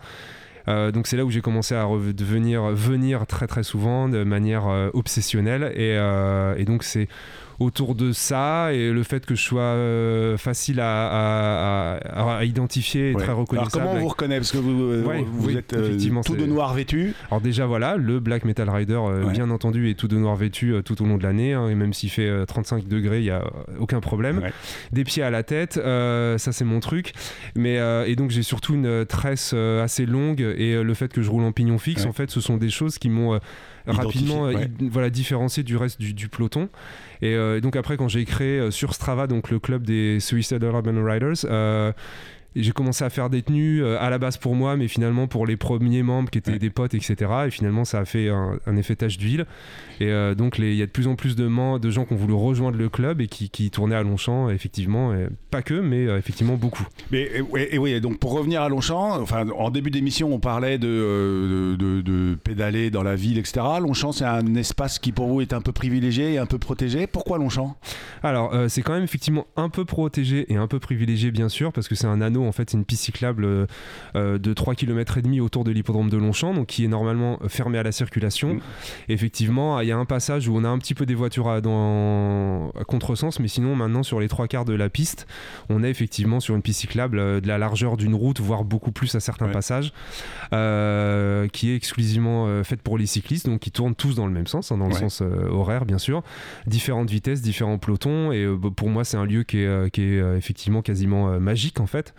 Euh, 0.68 0.90
donc 0.92 1.06
c'est 1.06 1.16
là 1.16 1.24
où 1.24 1.30
j'ai 1.30 1.40
commencé 1.40 1.74
à 1.74 1.86
venir 1.86 3.26
très 3.26 3.46
très 3.46 3.62
souvent 3.62 4.08
de 4.08 4.22
manière 4.24 4.68
euh, 4.68 4.90
obsessionnelle 4.92 5.72
et, 5.74 5.96
euh, 5.96 6.54
et 6.58 6.64
donc 6.66 6.82
c'est 6.84 7.08
autour 7.60 7.96
de 7.96 8.12
ça 8.12 8.72
et 8.72 8.92
le 8.92 9.02
fait 9.02 9.26
que 9.26 9.34
je 9.34 9.42
sois 9.42 9.60
euh, 9.62 10.36
facile 10.38 10.78
à, 10.80 11.08
à- 11.08 11.96
à- 11.96 12.36
à 12.38 12.44
identifier 12.44 13.10
et 13.10 13.14
Ouais. 13.14 13.22
très 13.22 13.24
Alors 13.32 13.40
reconnaissable. 13.40 13.70
comment 13.72 13.92
on 13.94 13.98
vous 13.98 14.08
reconnaît? 14.08 14.36
Parce 14.36 14.52
que 14.52 14.58
vous, 14.58 14.80
euh, 14.82 15.04
Ouais, 15.04 15.24
vous 15.26 15.48
oui, 15.48 15.56
êtes 15.56 15.72
euh, 15.72 16.22
tout 16.24 16.36
de 16.36 16.46
noir 16.46 16.72
vêtu. 16.74 17.14
Alors 17.30 17.40
déjà 17.40 17.66
voilà, 17.66 17.96
le 17.96 18.20
Black 18.20 18.44
Metal 18.44 18.70
Rider, 18.70 18.92
euh, 18.94 19.24
Ouais. 19.24 19.32
bien 19.32 19.50
entendu, 19.50 19.90
est 19.90 19.94
tout 19.94 20.06
de 20.06 20.16
noir 20.16 20.36
vêtu 20.36 20.72
tout 20.84 21.02
au 21.02 21.06
long 21.06 21.16
de 21.16 21.22
l'année, 21.24 21.52
hein, 21.54 21.68
et 21.68 21.74
même 21.74 21.92
s'il 21.92 22.10
fait 22.10 22.28
euh, 22.28 22.44
35 22.44 22.86
degrés, 22.86 23.18
il 23.18 23.24
n'y 23.24 23.30
a 23.30 23.42
aucun 23.80 24.00
problème. 24.00 24.40
Des 24.92 25.02
pieds 25.04 25.22
à 25.24 25.30
la 25.30 25.42
tête, 25.42 25.74
ça 25.74 26.52
c'est 26.52 26.64
mon 26.64 26.78
truc. 26.80 27.12
Mais, 27.56 27.78
et 28.06 28.14
donc 28.14 28.30
j'ai 28.30 28.42
surtout 28.44 28.74
une 28.74 29.04
tresse 29.04 29.52
assez 29.52 30.06
longue, 30.06 30.40
et 30.40 30.80
le 30.82 30.94
fait 30.94 31.12
que 31.12 31.22
je 31.22 31.30
roule 31.30 31.42
en 31.44 31.52
pignon 31.52 31.78
fixe, 31.78 32.06
en 32.06 32.12
fait, 32.12 32.30
ce 32.30 32.40
sont 32.40 32.56
des 32.56 32.70
choses 32.70 32.98
qui 32.98 33.08
m'ont 33.10 33.38
rapidement 33.86 34.50
voilà, 34.90 35.10
différencié 35.10 35.62
du 35.62 35.76
reste 35.76 36.00
du, 36.00 36.14
du 36.14 36.28
peloton. 36.28 36.68
Et 37.22 37.34
euh, 37.48 37.60
donc 37.60 37.76
après, 37.76 37.96
quand 37.96 38.08
j'ai 38.08 38.24
créé 38.24 38.58
euh, 38.58 38.70
sur 38.70 38.94
Strava, 38.94 39.26
donc 39.26 39.50
le 39.50 39.58
club 39.58 39.82
des 39.84 40.20
Suicidal 40.20 40.70
Urban 40.70 41.04
Riders, 41.04 41.44
euh, 41.44 41.92
Et 42.56 42.62
j'ai 42.62 42.72
commencé 42.72 43.04
à 43.04 43.10
faire 43.10 43.28
des 43.30 43.42
tenues 43.42 43.82
euh, 43.84 44.00
à 44.00 44.08
la 44.10 44.18
base 44.18 44.36
pour 44.38 44.54
moi, 44.54 44.76
mais 44.76 44.88
finalement 44.88 45.26
pour 45.28 45.46
les 45.46 45.56
premiers 45.56 46.02
membres 46.02 46.30
qui 46.30 46.38
étaient 46.38 46.52
Ouais. 46.52 46.58
des 46.58 46.70
potes, 46.70 46.94
etc. 46.94 47.16
Et 47.46 47.50
finalement, 47.50 47.84
ça 47.84 48.00
a 48.00 48.04
fait 48.04 48.30
un, 48.30 48.58
un 48.66 48.76
effet 48.76 48.96
tache 48.96 49.18
d'huile. 49.18 49.44
Et 50.00 50.06
euh, 50.06 50.34
donc, 50.34 50.58
il 50.58 50.74
y 50.74 50.82
a 50.82 50.86
de 50.86 50.90
plus 50.90 51.06
en 51.08 51.14
plus 51.14 51.36
de, 51.36 51.46
men- 51.46 51.78
de 51.78 51.90
gens 51.90 52.04
qui 52.06 52.14
ont 52.14 52.16
voulu 52.16 52.32
rejoindre 52.32 52.78
le 52.78 52.88
club 52.88 53.20
et 53.20 53.26
qui, 53.26 53.50
qui 53.50 53.70
tournaient 53.70 53.94
à 53.96 54.02
Longchamp, 54.02 54.48
effectivement. 54.50 55.12
Et 55.14 55.26
pas 55.50 55.60
que, 55.62 55.74
mais 55.74 56.06
euh, 56.06 56.18
effectivement 56.18 56.54
beaucoup. 56.56 56.86
Mais 57.12 57.30
et, 57.70 57.78
oui, 57.78 58.00
donc 58.00 58.18
pour 58.18 58.32
revenir 58.32 58.62
à 58.62 58.68
Longchamp, 58.68 59.20
enfin 59.20 59.46
en 59.56 59.70
début 59.70 59.90
d'émission, 59.90 60.32
on 60.32 60.38
parlait 60.40 60.78
de, 60.78 61.76
de, 61.78 62.00
de- 62.00 62.34
pédaler 62.42 62.90
dans 62.90 63.02
la 63.02 63.14
ville, 63.14 63.38
etc. 63.38 63.60
Longchamp, 63.80 64.12
c'est 64.12 64.24
un 64.24 64.54
espace 64.54 64.98
qui 64.98 65.12
pour 65.12 65.26
vous 65.28 65.40
est 65.42 65.52
un 65.52 65.60
peu 65.60 65.72
privilégié 65.72 66.32
et 66.34 66.38
un 66.38 66.46
peu 66.46 66.58
protégé. 66.58 67.06
Pourquoi 67.06 67.38
Longchamp? 67.38 67.76
Alors, 68.22 68.54
c'est 68.68 68.82
quand 68.82 68.94
même 68.94 69.04
effectivement 69.04 69.46
un 69.56 69.68
peu 69.68 69.84
protégé 69.84 70.50
et 70.52 70.56
un 70.56 70.66
peu 70.66 70.78
privilégié, 70.78 71.30
bien 71.30 71.48
sûr, 71.48 71.72
parce 71.72 71.88
que 71.88 71.94
c'est 71.94 72.06
un 72.06 72.20
anneau, 72.20 72.44
en 72.48 72.52
fait, 72.52 72.70
c'est 72.70 72.76
une 72.76 72.84
piste 72.84 73.04
cyclable 73.04 73.44
euh, 73.44 73.66
euh, 74.16 74.38
de 74.38 74.52
3 74.52 74.74
km 74.74 75.18
et 75.18 75.22
demi 75.22 75.40
autour 75.40 75.64
de 75.64 75.70
l'hippodrome 75.70 76.10
de 76.10 76.16
Longchamp, 76.16 76.54
donc 76.54 76.66
qui 76.66 76.84
est 76.84 76.88
normalement 76.88 77.38
euh, 77.42 77.48
fermé 77.48 77.78
à 77.78 77.82
la 77.82 77.92
circulation. 77.92 78.54
Mm. 78.54 78.60
Effectivement, 79.08 79.80
il 79.80 79.88
y 79.88 79.92
a 79.92 79.96
un 79.96 80.04
passage 80.04 80.48
où 80.48 80.56
on 80.56 80.64
a 80.64 80.68
un 80.68 80.78
petit 80.78 80.94
peu 80.94 81.06
des 81.06 81.14
voitures 81.14 81.48
à, 81.48 81.60
dans, 81.60 82.70
à 82.70 82.84
contresens, 82.84 83.40
mais 83.40 83.48
sinon, 83.48 83.76
maintenant, 83.76 84.02
sur 84.02 84.20
les 84.20 84.28
trois 84.28 84.48
quarts 84.48 84.64
de 84.64 84.74
la 84.74 84.88
piste, 84.88 85.26
on 85.68 85.84
est 85.84 85.90
effectivement 85.90 86.40
sur 86.40 86.54
une 86.54 86.62
piste 86.62 86.80
cyclable 86.80 87.40
de 87.40 87.46
la 87.48 87.58
largeur 87.58 87.96
d'une 87.96 88.14
route, 88.14 88.40
voire 88.40 88.64
beaucoup 88.64 88.92
plus 88.92 89.14
à 89.14 89.20
certains 89.20 89.46
Ouais. 89.46 89.52
passages, 89.52 89.92
euh, 90.52 91.48
qui 91.48 91.70
est 91.70 91.76
exclusivement 91.76 92.62
faite 92.64 92.82
pour 92.82 92.98
les 92.98 93.06
cyclistes, 93.06 93.46
donc 93.46 93.60
qui 93.60 93.70
tournent 93.70 93.94
tous 93.94 94.14
dans 94.14 94.26
le 94.26 94.32
même 94.32 94.46
sens, 94.46 94.72
hein, 94.72 94.78
dans 94.78 94.88
le 94.88 94.94
sens 94.94 95.22
horaire, 95.50 95.84
bien 95.84 95.98
sûr 95.98 96.22
différentes 96.66 97.10
vitesses, 97.10 97.42
différents 97.42 97.78
pelotons. 97.78 98.32
Et 98.32 98.46
bah, 98.46 98.68
pour 98.74 98.88
moi, 98.88 99.04
c'est 99.04 99.16
un 99.16 99.24
lieu 99.24 99.42
qui 99.42 99.58
est, 99.58 99.90
qui 99.90 100.02
est 100.02 100.36
effectivement 100.36 100.82
quasiment 100.82 101.38
magique 101.40 101.80
en 101.80 101.86
fait. 101.86 102.14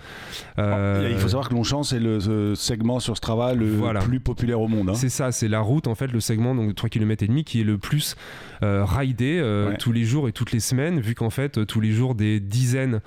Euh, 0.57 1.07
Il 1.11 1.17
faut 1.17 1.27
savoir 1.29 1.49
que 1.49 1.53
Longchamp, 1.53 1.83
c'est 1.83 1.99
le 1.99 2.19
ce 2.19 2.53
segment 2.55 2.99
sur 2.99 3.15
Strava 3.17 3.53
le 3.53 3.69
Voilà. 3.69 3.99
plus 4.01 4.19
populaire 4.19 4.59
au 4.61 4.67
monde. 4.67 4.89
hein. 4.89 4.93
c'est 4.95 5.09
ça, 5.09 5.31
c'est 5.31 5.47
la 5.47 5.59
route 5.61 5.87
en 5.87 5.95
fait, 5.95 6.07
le 6.11 6.19
segment 6.19 6.55
donc 6.55 6.67
de 6.69 6.73
3 6.73 6.89
km 6.89 7.23
et 7.23 7.27
demi 7.27 7.43
qui 7.43 7.61
est 7.61 7.63
le 7.63 7.77
plus 7.77 8.15
euh, 8.63 8.83
ridé 8.85 9.39
euh, 9.39 9.69
Ouais. 9.69 9.77
tous 9.77 9.91
les 9.91 10.03
jours 10.03 10.27
et 10.27 10.31
toutes 10.31 10.51
les 10.51 10.59
semaines, 10.59 10.99
vu 10.99 11.15
qu'en 11.15 11.29
fait 11.29 11.57
euh, 11.57 11.65
tous 11.65 11.79
les 11.81 11.91
jours 11.91 12.15
des 12.15 12.39
dizaines 12.39 13.01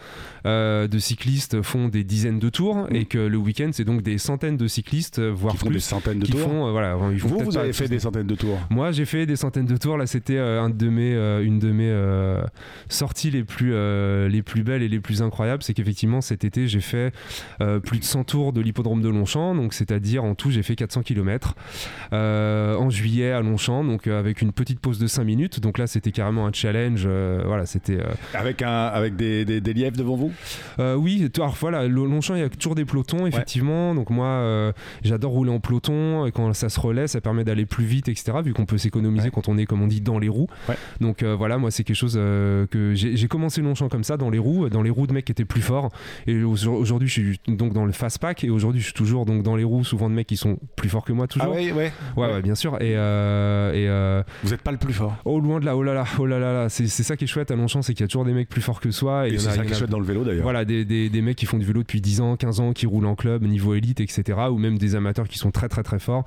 de 0.45 0.99
cyclistes 0.99 1.63
font 1.63 1.89
des 1.89 2.05
dizaines 2.05 2.39
de 2.39 2.49
tours 2.49 2.87
et 2.91 3.05
que 3.05 3.19
le 3.19 3.37
week-end 3.37 3.71
c'est 3.73 3.85
donc 3.85 4.03
des 4.03 4.19
centaines 4.19 4.57
de 4.57 4.67
cyclistes, 4.67 5.21
voire 5.21 5.53
Qui 5.55 5.59
font 5.61 5.71
des 5.71 5.81
centaines 5.81 6.19
de 6.21 6.25
qui 6.27 6.33
tours. 6.33 6.41
font, 6.41 6.71
voilà, 6.73 6.97
ils 7.13 7.19
font 7.21 7.29
Vous, 7.29 7.39
vous 7.45 7.57
avez 7.59 7.73
fait 7.73 7.89
des 7.89 7.99
centaines 7.99 8.27
de 8.27 8.35
tours. 8.35 8.59
Moi, 8.71 8.93
j'ai 8.93 9.05
fait 9.05 9.27
des 9.27 9.37
centaines 9.37 9.67
de 9.67 9.77
tours. 9.77 9.97
Là, 9.97 10.07
c'était 10.07 10.39
un 10.39 10.71
de 10.71 10.89
mes, 10.89 11.13
une 11.45 11.59
de 11.59 11.71
mes 11.71 11.93
sorties 12.89 13.31
les 13.31 13.45
plus, 13.45 13.73
les 14.29 14.43
plus 14.43 14.63
belles 14.63 14.83
et 14.83 14.89
les 14.89 15.01
plus 15.01 15.23
incroyables. 15.23 15.63
C'est 15.63 15.75
qu'effectivement, 15.75 16.21
cet 16.21 16.45
été, 16.45 16.67
j'ai 16.69 16.81
fait 16.81 16.92
euh, 16.95 17.81
plus 17.81 17.99
de 17.99 18.05
100 18.05 18.25
tours 18.25 18.53
de 18.53 18.61
l'hippodrome 18.61 19.03
de 19.03 19.09
Longchamp. 19.09 19.55
Donc, 19.55 19.75
c'est-à-dire, 19.75 20.25
en 20.25 20.35
tout, 20.35 20.51
j'ai 20.51 20.63
fait 20.63 20.77
400 20.77 21.03
km 21.03 21.55
en 22.13 22.91
juillet 22.91 23.31
à 23.33 23.41
Longchamp. 23.41 23.85
Donc, 23.85 24.07
euh, 24.07 24.19
avec 24.19 24.43
une 24.43 24.53
petite 24.53 24.81
pause 24.81 24.99
de 24.99 25.07
5 25.07 25.25
minutes. 25.25 25.61
Donc 25.61 25.79
là, 25.79 25.87
c'était 25.87 26.13
carrément 26.13 26.47
un 26.47 26.53
challenge. 26.53 27.05
euh, 27.07 27.43
voilà, 27.47 27.67
c'était. 27.67 27.99
euh, 27.99 28.05
Avec, 28.35 28.63
un, 28.63 28.87
avec 28.87 29.17
des, 29.17 29.45
des, 29.45 29.61
des 29.61 29.73
lièvres 29.73 29.97
devant 29.97 30.17
vous? 30.17 30.33
Euh, 30.79 30.95
oui, 30.95 31.29
alors 31.37 31.57
voilà, 31.61 31.87
Longchamp, 31.89 32.35
il 32.35 32.41
y 32.41 32.45
a 32.45 32.49
toujours 32.49 32.75
des 32.75 32.85
pelotons, 32.85 33.27
effectivement. 33.27 33.95
Donc 33.95 34.11
moi, 34.11 34.27
euh, 34.27 34.73
j'adore 35.03 35.33
rouler 35.33 35.51
en 35.51 35.61
peloton. 35.61 36.27
Et 36.27 36.33
quand 36.33 36.53
ça 36.55 36.69
se 36.69 36.79
relaie, 36.81 37.07
ça 37.09 37.21
permet 37.21 37.45
d'aller 37.45 37.67
plus 37.67 37.85
vite, 37.85 38.09
etc. 38.09 38.33
Vu 38.45 38.53
qu'on 38.53 38.67
peut 38.67 38.79
s'économiser 38.79 39.23
Ouais. 39.27 39.31
quand 39.33 39.49
on 39.49 39.59
est, 39.59 39.67
comme 39.67 39.83
on 39.83 39.87
dit, 39.87 40.01
dans 40.01 40.19
les 40.19 40.29
roues. 40.29 40.49
Ouais. 40.69 40.77
Donc 41.01 41.23
euh, 41.23 41.35
voilà, 41.37 41.59
moi, 41.59 41.71
c'est 41.71 41.85
quelque 41.85 41.97
chose 41.97 42.15
euh, 42.17 42.67
que 42.67 42.95
j'ai 42.95 43.29
commencé 43.29 43.61
Longchamp 43.61 43.89
comme 43.89 44.05
ça, 44.05 44.17
dans 44.17 44.31
les 44.31 44.39
roues, 44.39 44.69
dans 44.69 44.83
les 44.83 44.91
roues 44.91 45.07
de 45.07 45.13
mecs 45.13 45.25
qui 45.27 45.33
étaient 45.33 45.45
plus 45.45 45.61
forts. 45.63 45.91
Et 46.27 46.43
aujourd'hui, 46.83 47.09
je 47.09 47.13
suis 47.13 47.41
donc 47.49 47.73
dans 47.73 47.85
le 47.85 47.93
fast 47.93 48.19
pack. 48.19 48.45
Et 48.45 48.51
aujourd'hui, 48.51 48.81
je 48.81 48.87
suis 48.87 48.95
toujours 48.95 49.25
donc 49.25 49.43
dans 49.43 49.57
les 49.57 49.65
roues, 49.65 49.85
souvent 49.85 50.11
de 50.11 50.15
mecs 50.15 50.27
qui 50.27 50.37
sont 50.37 50.59
plus 50.77 50.89
forts 50.89 51.05
que 51.05 51.13
moi, 51.13 51.27
toujours. 51.27 51.49
Ah 51.51 51.57
ouais, 51.57 51.73
ouais. 51.73 51.93
Ouais, 52.17 52.27
ouais, 52.33 52.43
bien 52.43 52.55
sûr. 52.55 52.75
Et, 52.83 52.97
euh, 52.97 53.73
et 53.73 53.89
euh, 53.89 54.23
Vous 54.43 54.51
n'êtes 54.51 54.61
pas 54.63 54.73
le 54.73 54.79
plus 54.79 54.93
fort. 54.93 55.17
oh, 55.25 55.41
loin 55.41 55.61
de 55.61 55.65
là, 55.65 55.77
oh 55.77 55.83
là 55.83 55.95
là, 55.95 56.05
oh 56.19 56.27
là 56.27 56.39
là 56.39 56.53
là. 56.53 56.69
C'est 56.69 56.87
c'est 56.89 57.03
ça 57.03 57.17
qui 57.17 57.25
est 57.25 57.27
chouette 57.27 57.51
à 57.51 57.57
Longchamp, 57.57 57.83
c'est 57.83 57.95
qu'il 57.95 58.03
y 58.03 58.05
a 58.05 58.09
toujours 58.09 58.25
des 58.25 58.33
mecs 58.33 58.49
plus 58.49 58.61
forts 58.61 58.81
que 58.81 58.91
soi. 58.91 59.29
Et 59.29 59.37
en 59.37 59.39
c'est 59.39 59.51
ça 59.51 59.65
qui 59.65 59.73
est 59.73 59.75
chouette 59.77 59.91
dans 59.91 59.99
le 60.01 60.05
vélo 60.05 60.25
d'ailleurs. 60.25 60.43
voilà, 60.43 60.65
des, 60.65 60.85
des, 60.85 61.09
des 61.09 61.23
mecs 61.23 61.37
qui 61.37 61.47
font 61.47 61.59
du 61.59 61.65
vélo 61.65 61.81
depuis 61.81 62.01
10 62.01 62.21
ans, 62.21 62.37
15 62.37 62.61
ans, 62.61 62.73
qui 62.73 62.87
roulent 62.87 63.07
en 63.07 63.15
club, 63.15 63.43
niveau 63.45 63.75
élite, 63.75 64.01
etc. 64.01 64.39
Ou 64.51 64.59
même 64.59 64.79
des 64.79 64.95
amateurs 64.95 65.29
qui 65.29 65.39
sont 65.39 65.51
très 65.51 65.69
très 65.69 65.83
très 65.83 65.99
forts 65.99 66.25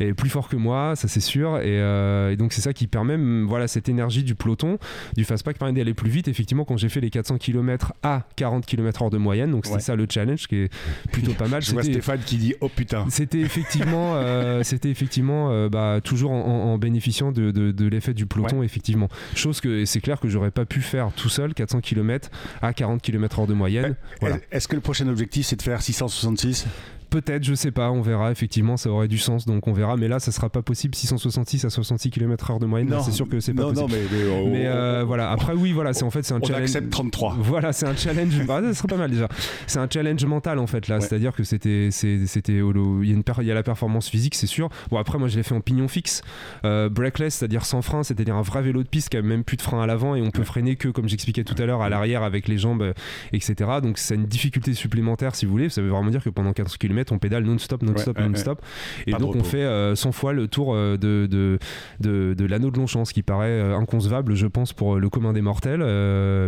et 0.00 0.14
plus 0.14 0.30
forts 0.30 0.48
que 0.48 0.56
moi, 0.56 0.94
ça 0.96 1.08
c'est 1.08 1.20
sûr. 1.20 1.58
Et, 1.58 1.80
euh, 1.80 2.30
et 2.30 2.36
donc 2.36 2.52
c'est 2.52 2.60
ça 2.60 2.72
qui 2.72 2.86
permet, 2.86 3.16
voilà, 3.44 3.66
cette 3.68 3.88
énergie 3.88 4.22
du 4.22 4.34
peloton, 4.34 4.78
du 5.16 5.24
fastpack 5.24 5.58
permet 5.58 5.74
d'aller 5.74 5.94
plus 5.94 6.10
vite. 6.10 6.28
Effectivement, 6.28 6.64
quand 6.64 6.76
j'ai 6.76 6.88
fait 6.88 7.00
les 7.00 7.10
400 7.10 7.38
km 7.38 7.92
à 8.02 8.22
40 8.36 8.64
km/h 8.66 9.10
de 9.10 9.18
moyenne, 9.18 9.50
donc 9.50 9.64
c'était 9.66 9.76
Ouais. 9.78 9.80
Ça 9.88 9.96
le 9.96 10.06
challenge 10.08 10.46
qui 10.46 10.56
est 10.56 10.70
plutôt 11.12 11.32
pas 11.32 11.48
mal. 11.48 11.62
Je 11.62 11.72
vois 11.72 11.82
Stéphane 11.82 12.20
qui 12.24 12.36
dit 12.36 12.54
Oh 12.60 12.68
putain. 12.68 13.06
c'était 13.10 13.40
effectivement, 13.40 14.12
euh, 14.16 14.62
c'était 14.62 14.90
effectivement 14.90 15.50
euh, 15.50 15.68
bah, 15.68 16.00
toujours 16.02 16.30
en, 16.32 16.76
bénéficiant 16.78 17.32
de, 17.32 17.50
de- 17.50 17.72
de 17.72 17.86
l'effet 17.86 18.14
du 18.14 18.26
peloton, 18.26 18.62
effectivement. 18.62 19.08
Chose 19.34 19.60
que 19.60 19.84
c'est 19.84 20.00
clair 20.00 20.20
que 20.20 20.28
j'aurais 20.28 20.50
pas 20.50 20.64
pu 20.66 20.80
faire 20.80 21.10
tout 21.16 21.28
seul, 21.28 21.54
400 21.54 21.80
km 21.80 22.28
à 22.62 22.72
40 22.72 23.00
km/h 23.02 23.46
de 23.46 23.54
moyenne. 23.54 23.96
Voilà. 24.20 24.38
Est-ce 24.52 24.68
que 24.68 24.74
le 24.76 24.80
prochain 24.82 25.08
objectif 25.08 25.46
c'est 25.46 25.56
de 25.56 25.62
faire 25.62 25.80
666 25.82 26.66
Peut-être, 27.10 27.44
je 27.44 27.54
sais 27.54 27.70
pas, 27.70 27.90
on 27.90 28.00
verra. 28.02 28.30
Effectivement, 28.30 28.76
ça 28.76 28.90
aurait 28.90 29.08
du 29.08 29.18
sens, 29.18 29.46
donc 29.46 29.66
on 29.66 29.72
verra. 29.72 29.96
Mais 29.96 30.08
là, 30.08 30.18
ça 30.20 30.30
sera 30.32 30.48
pas 30.50 30.62
possible. 30.62 30.94
666 30.94 31.64
à 31.64 31.70
66 31.70 32.10
km/h 32.10 32.58
de 32.60 32.66
moyenne, 32.66 32.94
c'est 33.04 33.12
sûr 33.12 33.28
que 33.28 33.40
c'est 33.40 33.54
pas 33.54 33.62
non, 33.62 33.72
possible. 33.72 33.92
Non, 33.92 33.98
mais, 34.12 34.18
mais, 34.18 34.30
oh, 34.30 34.48
mais 34.50 34.66
euh, 34.66 35.04
voilà. 35.06 35.30
Après, 35.30 35.54
oui, 35.54 35.72
voilà, 35.72 35.92
c'est 35.94 36.04
en 36.04 36.10
fait 36.10 36.22
c'est 36.22 36.34
un 36.34 36.40
on 36.42 36.46
challenge. 36.46 36.62
accepte 36.64 36.90
33. 36.90 37.36
Voilà, 37.40 37.72
c'est 37.72 37.86
un 37.86 37.96
challenge. 37.96 38.34
Ah, 38.48 38.60
ça 38.62 38.74
serait 38.74 38.88
pas 38.88 38.96
mal 38.96 39.10
déjà. 39.10 39.28
C'est 39.66 39.78
un 39.78 39.88
challenge 39.90 40.24
mental 40.24 40.58
en 40.58 40.66
fait 40.66 40.88
là. 40.88 40.96
Ouais. 40.96 41.00
C'est-à-dire 41.00 41.32
que 41.34 41.44
c'était, 41.44 41.90
c'était, 41.90 42.52
il 42.52 43.06
y 43.08 43.10
a 43.10 43.14
une 43.14 43.22
per- 43.22 43.32
il 43.40 43.46
y 43.46 43.50
a 43.50 43.54
la 43.54 43.62
performance 43.62 44.08
physique, 44.08 44.34
c'est 44.34 44.46
sûr. 44.46 44.68
Bon 44.90 44.98
après, 44.98 45.18
moi 45.18 45.28
je 45.28 45.36
l'ai 45.36 45.42
fait 45.42 45.54
en 45.54 45.60
pignon 45.60 45.88
fixe, 45.88 46.22
euh, 46.64 46.88
breakless, 46.88 47.36
c'est-à-dire 47.36 47.64
sans 47.64 47.82
frein, 47.82 48.02
c'est-à-dire 48.02 48.34
un 48.36 48.42
vrai 48.42 48.62
vélo 48.62 48.82
de 48.82 48.88
piste 48.88 49.08
qui 49.10 49.16
a 49.16 49.22
même 49.22 49.44
plus 49.44 49.56
de 49.56 49.62
frein 49.62 49.82
à 49.82 49.86
l'avant 49.86 50.14
et 50.14 50.22
on 50.22 50.30
peut 50.30 50.44
freiner 50.44 50.76
que, 50.76 50.88
comme 50.88 51.08
j'expliquais 51.08 51.44
tout 51.44 51.54
à 51.60 51.64
l'heure, 51.66 51.80
à 51.82 51.88
l'arrière 51.88 52.22
avec 52.22 52.48
les 52.48 52.58
jambes, 52.58 52.82
euh, 52.82 52.92
etc. 53.32 53.54
Donc 53.82 53.98
c'est 53.98 54.14
une 54.14 54.26
difficulté 54.26 54.74
supplémentaire 54.74 55.34
si 55.34 55.46
vous 55.46 55.52
voulez. 55.52 55.68
Ça 55.68 55.80
veut 55.80 55.88
vraiment 55.90 56.10
dire 56.10 56.22
que 56.22 56.30
pendant 56.30 56.52
400 56.52 56.76
km, 56.78 56.97
on 57.10 57.18
pédale 57.18 57.44
non-stop, 57.44 57.82
non-stop, 57.82 58.16
Ouais, 58.16 58.22
ouais, 58.22 58.28
non-stop. 58.28 58.62
Et 59.06 59.12
donc 59.12 59.36
on 59.36 59.44
fait 59.44 59.62
euh, 59.64 59.94
100 59.94 60.12
fois 60.12 60.32
le 60.32 60.48
tour 60.48 60.74
euh, 60.74 60.96
de, 60.96 61.26
de, 61.30 61.58
de, 62.00 62.34
de 62.34 62.44
l'anneau 62.46 62.70
de 62.70 62.78
Longchamp, 62.78 63.04
ce 63.04 63.12
qui 63.12 63.22
paraît 63.22 63.48
euh, 63.48 63.76
inconcevable, 63.76 64.34
je 64.34 64.46
pense, 64.46 64.72
pour 64.72 64.96
euh, 64.96 64.98
le 64.98 65.08
commun 65.08 65.32
des 65.32 65.40
mortels. 65.42 65.80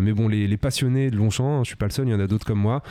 Mais 0.03 0.13
bon, 0.13 0.29
les, 0.29 0.47
les 0.47 0.57
passionnés 0.57 1.11
de 1.11 1.17
Longchamp, 1.17 1.59
hein, 1.59 1.65
je 1.65 1.69
suis 1.69 1.77
pas 1.77 1.87
le 1.87 1.93
seul, 1.93 2.09
il 2.09 2.13
y 2.13 2.15
en 2.15 2.21
a 2.21 2.27
d'autres 2.27 2.47
comme 2.47 2.61
moi, 2.61 2.83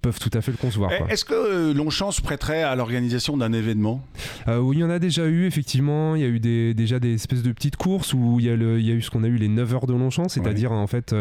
peuvent 0.00 0.18
tout 0.18 0.30
à 0.32 0.40
fait 0.40 0.50
le 0.52 0.56
concevoir. 0.56 0.90
Eh, 0.92 1.12
Est-ce 1.12 1.24
que 1.24 1.34
euh, 1.34 1.74
Longchamp 1.74 2.10
se 2.12 2.22
prêterait 2.22 2.62
à 2.62 2.74
l'organisation 2.76 3.36
d'un 3.36 3.52
événement? 3.52 4.04
Euh, 4.46 4.58
oui, 4.58 4.76
il 4.76 4.80
y 4.80 4.84
en 4.84 4.90
a 4.90 4.98
déjà 4.98 5.26
eu, 5.26 5.46
effectivement. 5.46 6.14
Il 6.14 6.22
y 6.22 6.24
a 6.24 6.28
eu 6.28 6.38
des, 6.40 6.74
déjà 6.74 6.98
des 6.98 7.14
espèces 7.14 7.42
de 7.42 7.52
petites 7.52 7.76
courses 7.76 8.14
où 8.14 8.36
il 8.38 8.46
y 8.46 8.50
a, 8.50 8.56
le, 8.56 8.78
il 8.80 8.86
y 8.86 8.90
a 8.90 8.94
eu 8.94 9.02
ce 9.02 9.10
qu'on 9.10 9.24
a 9.24 9.26
eu 9.26 9.36
les 9.36 9.48
9 9.48 9.74
heures 9.74 9.86
de 9.86 9.92
Longchamp, 9.94 10.28
c'est-à-dire 10.28 10.72
en 10.72 10.86
fait 10.86 11.14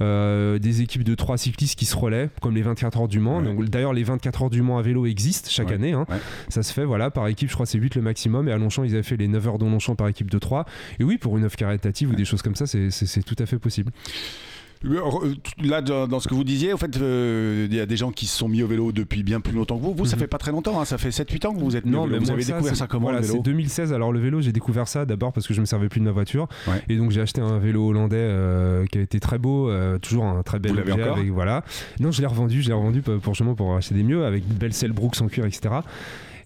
euh, 0.00 0.58
des 0.58 0.82
équipes 0.82 1.04
de 1.04 1.14
trois 1.14 1.38
cyclistes 1.38 1.78
qui 1.78 1.84
se 1.86 1.96
relaient, 1.96 2.30
comme 2.40 2.54
les 2.54 2.62
24 2.62 3.00
heures 3.00 3.08
du 3.08 3.18
Mans. 3.20 3.40
Ouais. 3.40 3.66
D'ailleurs, 3.68 3.92
les 3.92 4.04
24 4.04 4.42
heures 4.44 4.50
du 4.50 4.62
Mans 4.62 4.78
à 4.78 4.82
vélo 4.82 5.06
existent 5.06 5.48
chaque 5.50 5.68
Ouais, 5.68 5.74
année. 5.74 5.92
hein. 5.92 6.06
Ça 6.48 6.62
se 6.62 6.72
fait 6.72 6.84
voilà, 6.84 7.10
par 7.10 7.26
équipe, 7.28 7.48
je 7.48 7.54
crois 7.54 7.66
c'est 7.66 7.78
8 7.78 7.96
le 7.96 8.02
maximum. 8.02 8.48
Et 8.48 8.52
à 8.52 8.56
Longchamp, 8.58 8.84
ils 8.84 8.94
avaient 8.94 9.02
fait 9.02 9.16
les 9.16 9.28
9 9.28 9.46
heures 9.48 9.58
de 9.58 9.64
Longchamp 9.64 9.94
par 9.96 10.08
équipe 10.08 10.30
de 10.30 10.38
3. 10.38 10.64
Et 10.98 11.04
oui, 11.04 11.18
pour 11.18 11.36
une 11.36 11.44
œuvre 11.44 11.56
caritative 11.56 12.10
ou 12.10 12.14
des 12.14 12.24
choses 12.24 12.42
comme 12.42 12.54
ça, 12.54 12.66
c'est 12.66 13.22
tout 13.24 13.36
à 13.38 13.46
fait 13.46 13.58
possible. 13.58 13.92
Euh, 14.84 15.34
Là, 15.62 15.82
dans 15.82 16.20
ce 16.20 16.28
que 16.28 16.34
vous 16.34 16.44
disiez, 16.44 16.72
en 16.72 16.76
fait, 16.78 16.96
euh, 16.96 17.66
il 17.70 17.76
y 17.76 17.80
a 17.80 17.86
des 17.86 17.96
gens 17.96 18.10
qui 18.12 18.26
se 18.26 18.36
sont 18.36 18.48
mis 18.48 18.62
au 18.62 18.66
vélo 18.66 18.92
depuis 18.92 19.22
bien 19.22 19.40
plus 19.40 19.52
longtemps 19.52 19.76
que 19.78 19.82
vous. 19.82 19.94
Vous, 19.94 20.06
ça 20.06 20.16
Mhm. 20.16 20.20
fait 20.20 20.26
pas 20.26 20.38
très 20.38 20.52
longtemps, 20.52 20.80
hein, 20.80 20.84
ça 20.86 20.96
fait 20.96 21.10
7-8 21.10 21.44
ans 21.46 21.52
que 21.54 21.60
vous 21.60 21.76
êtes 21.76 21.84
mis 21.84 21.94
au 21.96 22.04
vélo. 22.04 22.12
mais 22.14 22.18
Vous 22.18 22.30
avez 22.30 22.42
ça, 22.42 22.52
découvert 22.54 22.76
ça 22.76 22.86
comment 22.86 23.04
voilà, 23.06 23.20
le 23.20 23.26
vélo? 23.26 23.36
C'est 23.38 23.42
2016. 23.44 23.92
Alors 23.92 24.10
le 24.12 24.20
vélo, 24.20 24.40
j'ai 24.40 24.52
découvert 24.52 24.88
ça 24.88 25.04
d'abord 25.04 25.32
parce 25.32 25.46
que 25.46 25.52
je 25.54 25.60
me 25.60 25.66
servais 25.66 25.88
plus 25.88 26.00
de 26.00 26.06
ma 26.06 26.12
voiture. 26.12 26.48
Ouais. 26.66 26.82
Et 26.88 26.96
donc 26.96 27.10
j'ai 27.10 27.20
acheté 27.20 27.40
un 27.42 27.58
vélo 27.58 27.88
hollandais 27.88 28.16
euh, 28.18 28.86
qui 28.86 28.98
a 28.98 29.02
été 29.02 29.20
très 29.20 29.38
beau, 29.38 29.68
euh, 29.68 29.98
toujours 29.98 30.24
un 30.24 30.42
très 30.42 30.58
bel 30.58 30.72
Vous 30.72 30.78
objet. 30.92 31.02
avec, 31.02 31.28
voilà. 31.30 31.62
Non, 32.00 32.10
je 32.10 32.20
l'ai 32.22 32.26
revendu, 32.26 32.62
je 32.62 32.68
l'ai 32.68 32.74
revendu 32.74 33.02
pour, 33.02 33.20
pour 33.56 33.76
acheter 33.76 33.94
des 33.94 34.02
mieux 34.02 34.24
avec 34.24 34.44
une 34.48 34.56
belle 34.56 34.72
selle 34.72 34.92
Brooks 34.92 35.20
en 35.20 35.28
cuir, 35.28 35.44
etc. 35.44 35.74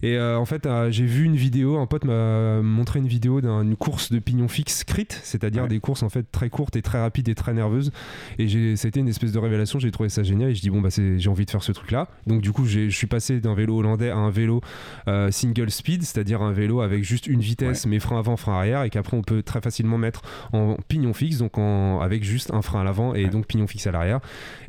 Et 0.05 0.17
euh, 0.17 0.37
en 0.37 0.45
fait, 0.45 0.67
euh, 0.67 0.91
j'ai 0.91 1.05
vu 1.05 1.23
une 1.23 1.35
vidéo, 1.35 1.77
un 1.79 1.87
pote 1.87 2.05
m'a 2.05 2.61
montré 2.61 2.99
une 2.99 3.07
vidéo 3.07 3.41
d'une 3.41 3.75
course 3.75 4.11
de 4.11 4.19
pignon 4.19 4.47
fixe 4.47 4.83
crit, 4.83 5.07
c'est-à-dire 5.09 5.63
Ouais. 5.63 5.67
des 5.67 5.79
courses 5.79 6.03
en 6.03 6.09
fait 6.09 6.31
très 6.31 6.51
courtes 6.51 6.75
et 6.75 6.83
très 6.83 7.01
rapides 7.01 7.27
et 7.27 7.33
très 7.33 7.53
nerveuses. 7.55 7.91
Et 8.37 8.75
c'était 8.75 8.99
une 8.99 9.07
espèce 9.07 9.31
de 9.31 9.39
révélation, 9.39 9.79
j'ai 9.79 9.89
trouvé 9.89 10.09
ça 10.09 10.21
génial 10.21 10.51
et 10.51 10.55
je 10.55 10.61
dis 10.61 10.69
bon 10.69 10.79
bah 10.79 10.89
j'ai 10.89 11.27
envie 11.29 11.45
de 11.45 11.49
faire 11.49 11.63
ce 11.63 11.71
truc-là. 11.71 12.07
Donc 12.27 12.41
du 12.41 12.51
coup, 12.51 12.65
je 12.65 12.87
suis 12.89 13.07
passé 13.07 13.39
d'un 13.39 13.55
vélo 13.55 13.79
hollandais 13.79 14.11
à 14.11 14.17
un 14.17 14.29
vélo 14.29 14.61
euh, 15.07 15.31
single 15.31 15.71
speed, 15.71 16.03
c'est-à-dire 16.03 16.43
un 16.43 16.51
vélo 16.51 16.81
avec 16.81 17.03
juste 17.03 17.25
une 17.25 17.39
vitesse, 17.39 17.87
mais 17.87 17.97
frein 17.99 18.19
avant, 18.19 18.37
frein 18.37 18.53
arrière, 18.53 18.83
et 18.83 18.91
qu'après 18.91 19.17
on 19.17 19.23
peut 19.23 19.41
très 19.41 19.59
facilement 19.61 19.97
mettre 19.97 20.21
en 20.53 20.77
pignon 20.87 21.13
fixe, 21.13 21.39
donc 21.39 21.57
en, 21.57 21.99
avec 22.01 22.23
juste 22.23 22.53
un 22.53 22.61
frein 22.61 22.81
à 22.81 22.83
l'avant 22.83 23.15
et 23.15 23.23
Ouais. 23.25 23.29
donc 23.31 23.47
pignon 23.47 23.65
fixe 23.65 23.87
à 23.87 23.91
l'arrière. 23.91 24.19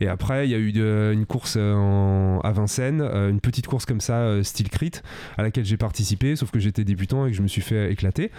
Et 0.01 0.09
après, 0.09 0.47
il 0.49 0.51
y 0.51 0.55
a 0.55 0.59
eu 0.59 0.73
de- 0.73 1.11
une 1.13 1.27
course 1.27 1.57
en- 1.59 2.41
à 2.43 2.53
Vincennes, 2.53 3.03
une 3.03 3.41
petite 3.41 3.67
course 3.67 3.85
comme 3.85 4.01
ça, 4.01 4.43
style 4.43 4.71
crit, 4.71 4.93
à 5.37 5.43
laquelle 5.43 5.65
j'ai 5.65 5.77
participé, 5.77 6.37
sauf 6.37 6.51
que 6.51 6.59
j'étais 6.59 6.85
débutant 6.85 7.27
et 7.27 7.31
que 7.31 7.37
je 7.37 7.43
me 7.43 7.49
suis 7.49 7.63
fait 7.63 7.93
éclater. 7.93 8.31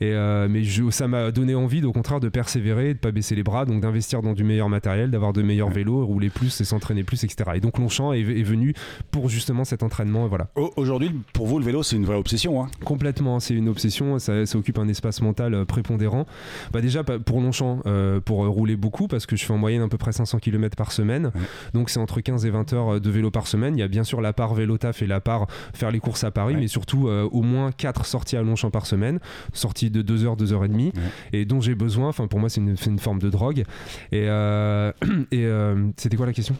Et, 0.00 0.12
mais 0.48 0.62
ça 0.90 1.08
m'a 1.08 1.30
donné 1.30 1.54
envie, 1.54 1.82
au 1.84 1.92
contraire, 1.92 2.20
de 2.20 2.28
persévérer, 2.28 2.94
de 2.94 2.98
pas 2.98 3.12
baisser 3.12 3.34
les 3.34 3.42
bras, 3.42 3.64
donc 3.64 3.80
d'investir 3.80 4.22
dans 4.22 4.32
du 4.32 4.44
meilleur 4.44 4.68
matériel, 4.68 5.10
d'avoir 5.10 5.32
de 5.32 5.42
meilleurs 5.42 5.70
vélos, 5.70 6.04
rouler 6.04 6.30
plus 6.30 6.60
et 6.60 6.64
s'entraîner 6.64 7.04
plus, 7.04 7.24
etc. 7.24 7.50
Et 7.54 7.60
donc 7.60 7.78
Longchamp 7.78 8.12
est, 8.12 8.20
est 8.20 8.42
venu 8.42 8.74
pour 9.10 9.28
justement 9.28 9.64
cet 9.64 9.82
entraînement. 9.82 10.26
Voilà. 10.26 10.48
Aujourd'hui, 10.76 11.10
pour 11.32 11.46
vous, 11.46 11.58
le 11.58 11.64
vélo, 11.64 11.82
c'est 11.82 11.96
une 11.96 12.04
vraie 12.04 12.16
obsession. 12.16 12.62
Hein. 12.62 12.68
Complètement, 12.84 13.40
c'est 13.40 13.54
une 13.54 13.68
obsession. 13.68 14.18
Ça, 14.18 14.32
occupe 14.54 14.78
un 14.78 14.88
espace 14.88 15.20
mental 15.20 15.66
prépondérant. 15.66 16.26
Bah 16.72 16.80
déjà 16.80 17.04
pour 17.04 17.40
Longchamp, 17.40 17.82
pour 18.24 18.46
rouler 18.46 18.76
beaucoup, 18.76 19.08
parce 19.08 19.26
que 19.26 19.36
je 19.36 19.44
fais 19.44 19.52
en 19.52 19.58
moyenne 19.58 19.82
à 19.82 19.88
peu 19.88 19.98
près 19.98 20.12
500 20.12 20.38
km 20.38 20.76
par 20.76 20.92
semaine. 20.92 21.30
Donc 21.74 21.90
c'est 21.90 22.00
entre 22.00 22.20
15 22.20 22.46
et 22.46 22.50
20 22.50 22.72
heures 22.72 23.00
de 23.00 23.10
vélo 23.10 23.30
par 23.30 23.46
semaine. 23.46 23.76
Il 23.76 23.80
y 23.80 23.82
a 23.82 23.88
bien 23.88 24.04
sûr 24.04 24.20
la 24.20 24.32
part 24.32 24.54
vélo 24.54 24.78
taf 24.78 25.02
et 25.02 25.06
la 25.06 25.20
part 25.20 25.46
faire 25.74 25.90
les 25.90 26.00
courses 26.00 26.24
à 26.26 26.30
Paris, 26.30 26.56
mais 26.56 26.68
surtout 26.68 27.08
euh, 27.08 27.28
au 27.30 27.42
moins 27.42 27.72
4 27.72 28.04
sorties 28.04 28.36
à 28.36 28.42
Longchamp 28.42 28.70
par 28.70 28.86
semaine, 28.86 29.18
sorties 29.52 29.90
de 29.90 30.02
2 30.02 30.24
heures, 30.24 30.36
2 30.36 30.52
heures 30.52 30.64
et 30.64 30.68
demie, 30.68 30.92
et 31.32 31.44
dont 31.44 31.60
j'ai 31.60 31.74
besoin. 31.74 32.08
Enfin, 32.08 32.26
pour 32.26 32.40
moi, 32.40 32.48
c'est 32.48 32.60
une, 32.60 32.76
une, 32.86 32.98
forme 32.98 33.18
de 33.18 33.30
drogue. 33.30 33.64
Et, 34.12 34.26
euh, 34.28 34.92
et 35.32 35.44
euh, 35.44 35.88
c'était 35.96 36.16
quoi 36.16 36.26
la 36.26 36.32
question? 36.32 36.56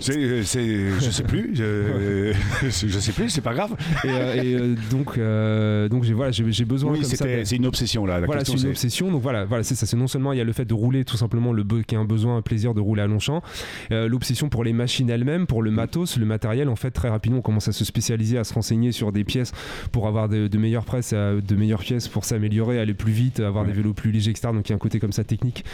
Je 0.00 0.42
sais 0.42 1.22
plus. 1.22 1.54
Je, 1.54 2.32
je 2.62 2.98
sais 2.98 3.12
plus, 3.12 3.30
c'est 3.30 3.40
pas 3.40 3.54
grave. 3.54 3.74
Et, 4.04 4.56
donc, 4.90 5.18
donc 5.90 6.04
j'ai 6.04 6.14
voilà, 6.14 6.32
j'ai 6.32 6.64
besoin. 6.64 6.92
Oui, 6.92 7.04
c'est 7.04 7.56
une 7.56 7.66
obsession 7.66 8.06
là. 8.06 8.20
voilà, 8.20 8.44
c'est 8.44 8.52
une 8.52 8.68
obsession. 8.68 9.10
Donc 9.10 9.22
voilà, 9.22 9.44
voilà 9.44 9.62
c'est 9.62 9.74
ça. 9.74 9.86
C'est 9.86 9.96
non 9.96 10.06
seulement 10.06 10.32
il 10.32 10.38
y 10.38 10.40
a 10.40 10.44
le 10.44 10.52
fait 10.52 10.64
de 10.64 10.74
rouler 10.74 11.04
tout 11.04 11.16
simplement 11.16 11.52
le 11.52 11.64
qui 11.82 11.96
a 11.96 11.98
un 11.98 12.04
besoin, 12.04 12.36
un 12.36 12.42
plaisir 12.42 12.74
de 12.74 12.80
rouler 12.80 13.02
à 13.02 13.06
Longchamp, 13.06 13.42
l'obsession 13.90 14.48
pour 14.48 14.64
les 14.64 14.72
machines 14.72 15.10
elles-mêmes, 15.10 15.46
pour 15.46 15.62
le 15.62 15.70
matos, 15.70 16.16
le 16.16 16.26
matériel. 16.26 16.68
En 16.68 16.76
fait, 16.76 16.90
très 16.90 17.08
rapidement, 17.08 17.38
on 17.38 17.42
commence 17.42 17.68
à 17.68 17.72
se 17.72 17.84
spécialiser, 17.84 18.38
à 18.38 18.44
se 18.44 18.54
renseigner 18.54 18.92
sur 18.94 19.12
des 19.12 19.24
pièces 19.24 19.52
pour 19.92 20.06
avoir 20.06 20.28
de, 20.28 20.58
meilleures 20.58 20.84
presses, 20.84 21.12
de 21.12 21.56
meilleures 21.56 21.80
pièces 21.80 22.08
pour 22.08 22.24
s'améliorer, 22.24 22.78
aller 22.78 22.94
plus 22.94 23.12
vite, 23.12 23.40
avoir 23.40 23.64
des 23.64 23.72
vélos 23.72 23.92
plus 23.92 24.10
légers, 24.10 24.30
etc. 24.30 24.48
Donc 24.52 24.68
il 24.68 24.70
y 24.70 24.72
a 24.72 24.76
un 24.76 24.78
côté 24.78 25.00
comme 25.00 25.12
ça 25.12 25.24
technique 25.24 25.64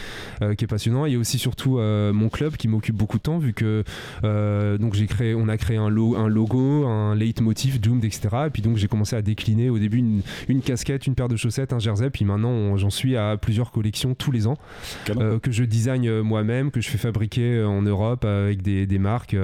euh, 0.41 0.55
qui 0.55 0.65
est 0.65 0.67
passionnant. 0.67 1.05
Il 1.05 1.13
y 1.13 1.15
a 1.15 1.19
aussi 1.19 1.37
surtout 1.37 1.77
euh, 1.77 2.13
mon 2.13 2.29
club 2.29 2.57
qui 2.57 2.67
m'occupe 2.67 2.95
beaucoup 2.95 3.17
de 3.17 3.23
temps 3.23 3.37
vu 3.37 3.53
que 3.53 3.83
euh, 4.23 4.77
donc 4.77 4.93
j'ai 4.93 5.07
créé, 5.07 5.35
on 5.35 5.47
a 5.47 5.57
créé 5.57 5.77
un, 5.77 5.85
un 5.85 6.27
logo, 6.27 6.85
un 6.85 7.15
leitmotiv, 7.15 7.79
Doomed, 7.79 8.03
etc. 8.03 8.29
Et 8.47 8.49
puis 8.49 8.61
donc 8.61 8.77
j'ai 8.77 8.87
commencé 8.87 9.15
à 9.15 9.21
décliner 9.21 9.69
au 9.69 9.79
début 9.79 10.03
une, 10.47 10.61
casquette, 10.61 11.07
une 11.07 11.15
paire 11.15 11.29
de 11.29 11.35
chaussettes, 11.35 11.73
un 11.73 11.79
jersey. 11.79 12.09
Puis 12.09 12.25
maintenant 12.25 12.77
j'en 12.77 12.89
suis 12.89 13.15
à 13.15 13.37
plusieurs 13.37 13.71
collections 13.71 14.15
tous 14.15 14.31
les 14.31 14.47
ans 14.47 14.57
que 15.05 15.51
je 15.51 15.63
design 15.63 16.21
moi-même, 16.21 16.71
que 16.71 16.81
je 16.81 16.89
fais 16.89 16.97
fabriquer 16.97 17.63
en 17.63 17.81
Europe 17.81 18.25
avec 18.25 18.61
des, 18.61 18.85
des 18.85 18.99
marques 18.99 19.35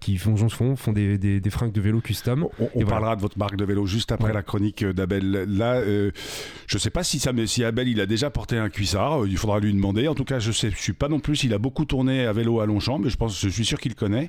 qui 0.00 0.16
font, 0.18 0.36
font, 0.48 0.76
font 0.76 0.92
des, 0.92 1.18
des, 1.18 1.40
des 1.40 1.50
fringues 1.50 1.72
de 1.72 1.80
vélo 1.80 2.00
custom. 2.00 2.48
On, 2.74 2.84
parlera 2.84 3.09
de 3.16 3.20
votre 3.20 3.38
marque 3.38 3.56
de 3.56 3.64
vélo 3.64 3.86
juste 3.86 4.12
après 4.12 4.32
la 4.32 4.42
chronique 4.42 4.84
d'Abel. 4.84 5.46
Là, 5.48 5.74
euh, 5.74 6.10
je 6.66 6.76
ne 6.76 6.80
sais 6.80 6.90
pas 6.90 7.02
si, 7.02 7.18
ça, 7.18 7.32
si 7.46 7.64
Abel 7.64 7.88
il 7.88 8.00
a 8.00 8.06
déjà 8.06 8.30
porté 8.30 8.56
un 8.56 8.68
cuissard, 8.68 9.26
il 9.26 9.36
faudra 9.36 9.60
lui 9.60 9.72
demander. 9.72 10.08
En 10.08 10.14
tout 10.14 10.24
cas, 10.24 10.38
je 10.38 10.48
ne 10.48 10.72
suis 10.72 10.92
pas 10.92 11.08
non 11.08 11.20
plus, 11.20 11.44
il 11.44 11.54
a 11.54 11.58
beaucoup 11.58 11.84
tourné 11.84 12.26
à 12.26 12.32
vélo 12.32 12.60
à 12.60 12.66
Longchamp, 12.66 12.98
mais 12.98 13.10
je, 13.10 13.16
pense, 13.16 13.40
je 13.40 13.48
suis 13.48 13.64
sûr 13.64 13.78
qu'il 13.78 13.94
connaît. 13.94 14.28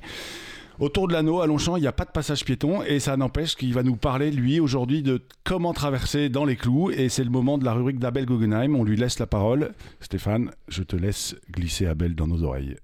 Autour 0.78 1.06
de 1.06 1.12
l'anneau, 1.12 1.40
à 1.40 1.46
Longchamp, 1.46 1.76
il 1.76 1.80
n'y 1.80 1.86
a 1.86 1.92
pas 1.92 2.04
de 2.04 2.10
passage 2.10 2.44
piéton 2.44 2.82
et 2.82 2.98
ça 2.98 3.16
n'empêche 3.16 3.54
qu'il 3.56 3.72
va 3.74 3.82
nous 3.82 3.96
parler, 3.96 4.30
lui, 4.30 4.58
aujourd'hui, 4.58 5.02
de 5.02 5.22
comment 5.44 5.72
traverser 5.72 6.28
dans 6.28 6.44
les 6.44 6.56
clous. 6.56 6.90
Et 6.90 7.08
c'est 7.08 7.24
le 7.24 7.30
moment 7.30 7.58
de 7.58 7.64
la 7.64 7.72
rubrique 7.72 7.98
d'Abel 7.98 8.26
Guggenheim. 8.26 8.74
On 8.74 8.84
lui 8.84 8.96
laisse 8.96 9.18
la 9.18 9.26
parole. 9.26 9.72
Stéphane, 10.00 10.50
je 10.68 10.82
te 10.82 10.96
laisse 10.96 11.36
glisser 11.50 11.86
Abel 11.86 12.14
dans 12.14 12.26
nos 12.26 12.42
oreilles. 12.42 12.76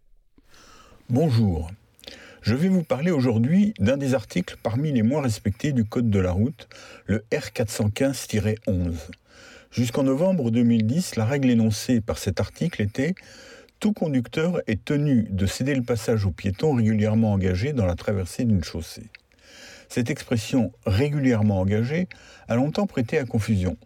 Bonjour. 1.09 1.71
Je 2.41 2.55
vais 2.55 2.69
vous 2.69 2.85
parler 2.85 3.11
aujourd'hui 3.11 3.75
d'un 3.81 3.97
des 3.97 4.15
articles 4.15 4.57
parmi 4.63 4.93
les 4.93 5.03
moins 5.03 5.23
respectés 5.23 5.73
du 5.73 5.85
Code 5.85 6.09
de 6.09 6.21
la 6.21 6.31
route, 6.31 6.69
le 7.07 7.25
R415-11. 7.33 8.95
Jusqu'en 9.73 10.05
novembre 10.05 10.51
2010, 10.51 11.17
la 11.17 11.25
règle 11.25 11.51
énoncée 11.51 12.01
par 12.01 12.17
cet 12.17 12.39
article 12.39 12.81
était 12.81 13.15
tout 13.81 13.93
conducteur 13.93 14.61
est 14.67 14.85
tenu 14.85 15.27
de 15.31 15.47
céder 15.47 15.75
le 15.75 15.83
passage 15.83 16.27
aux 16.27 16.31
piétons 16.31 16.75
régulièrement 16.75 17.33
engagés 17.33 17.73
dans 17.73 17.87
la 17.87 17.97
traversée 17.97 18.45
d'une 18.45 18.65
chaussée. 18.65 19.11
Cette 19.89 20.11
expression 20.11 20.73
régulièrement 20.87 21.61
engagée 21.61 22.09
a 22.47 22.55
longtemps 22.55 22.87
prêté 22.87 23.19
à 23.19 23.25
confusion. 23.25 23.77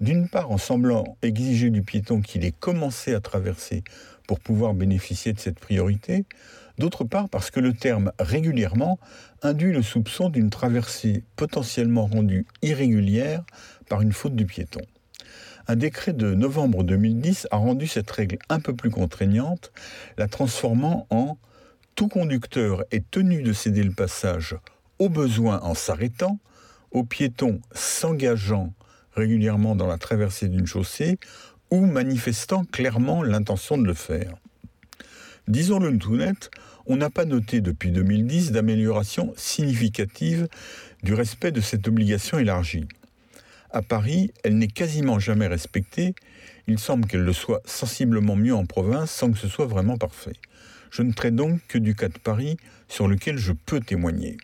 D'une 0.00 0.28
part 0.28 0.50
en 0.50 0.58
semblant 0.58 1.16
exiger 1.22 1.70
du 1.70 1.82
piéton 1.82 2.20
qu'il 2.20 2.44
ait 2.44 2.52
commencé 2.52 3.14
à 3.14 3.20
traverser 3.20 3.82
pour 4.26 4.40
pouvoir 4.40 4.74
bénéficier 4.74 5.32
de 5.32 5.40
cette 5.40 5.58
priorité, 5.58 6.24
d'autre 6.78 7.04
part 7.04 7.28
parce 7.28 7.50
que 7.50 7.60
le 7.60 7.72
terme 7.72 8.12
régulièrement 8.18 8.98
induit 9.42 9.72
le 9.72 9.82
soupçon 9.82 10.28
d'une 10.28 10.50
traversée 10.50 11.24
potentiellement 11.36 12.06
rendue 12.06 12.46
irrégulière 12.62 13.42
par 13.88 14.00
une 14.02 14.12
faute 14.12 14.34
du 14.34 14.46
piéton. 14.46 14.80
Un 15.66 15.76
décret 15.76 16.14
de 16.14 16.34
novembre 16.34 16.82
2010 16.82 17.48
a 17.50 17.56
rendu 17.56 17.86
cette 17.86 18.10
règle 18.10 18.38
un 18.48 18.58
peu 18.58 18.74
plus 18.74 18.90
contraignante, 18.90 19.70
la 20.16 20.26
transformant 20.26 21.06
en 21.10 21.36
tout 21.94 22.08
conducteur 22.08 22.84
est 22.90 23.10
tenu 23.10 23.42
de 23.42 23.52
céder 23.52 23.82
le 23.82 23.92
passage 23.92 24.56
au 24.98 25.08
besoin 25.08 25.60
en 25.60 25.74
s'arrêtant, 25.74 26.38
aux 26.90 27.04
piétons 27.04 27.60
s'engageant 27.72 28.72
régulièrement 29.14 29.74
dans 29.74 29.86
la 29.86 29.98
traversée 29.98 30.48
d'une 30.48 30.66
chaussée 30.66 31.18
ou 31.70 31.84
manifestant 31.84 32.64
clairement 32.64 33.22
l'intention 33.22 33.76
de 33.76 33.84
le 33.84 33.94
faire. 33.94 34.36
Disons-le 35.48 35.96
tout 35.96 36.14
net, 36.14 36.50
on 36.84 36.96
n'a 36.96 37.08
pas 37.08 37.24
noté 37.24 37.62
depuis 37.62 37.90
2010 37.90 38.52
d'amélioration 38.52 39.32
significative 39.34 40.46
du 41.02 41.14
respect 41.14 41.52
de 41.52 41.62
cette 41.62 41.88
obligation 41.88 42.38
élargie. 42.38 42.84
À 43.70 43.80
Paris, 43.80 44.30
elle 44.44 44.58
n'est 44.58 44.68
quasiment 44.68 45.18
jamais 45.18 45.46
respectée. 45.46 46.14
Il 46.66 46.78
semble 46.78 47.06
qu'elle 47.06 47.22
le 47.22 47.32
soit 47.32 47.62
sensiblement 47.64 48.36
mieux 48.36 48.54
en 48.54 48.66
province 48.66 49.10
sans 49.10 49.32
que 49.32 49.38
ce 49.38 49.48
soit 49.48 49.64
vraiment 49.64 49.96
parfait. 49.96 50.36
Je 50.90 51.00
ne 51.00 51.14
traite 51.14 51.34
donc 51.34 51.60
que 51.66 51.78
du 51.78 51.94
cas 51.94 52.08
de 52.08 52.18
Paris 52.18 52.58
sur 52.86 53.08
lequel 53.08 53.38
je 53.38 53.54
peux 53.54 53.80
témoigner. 53.80 54.36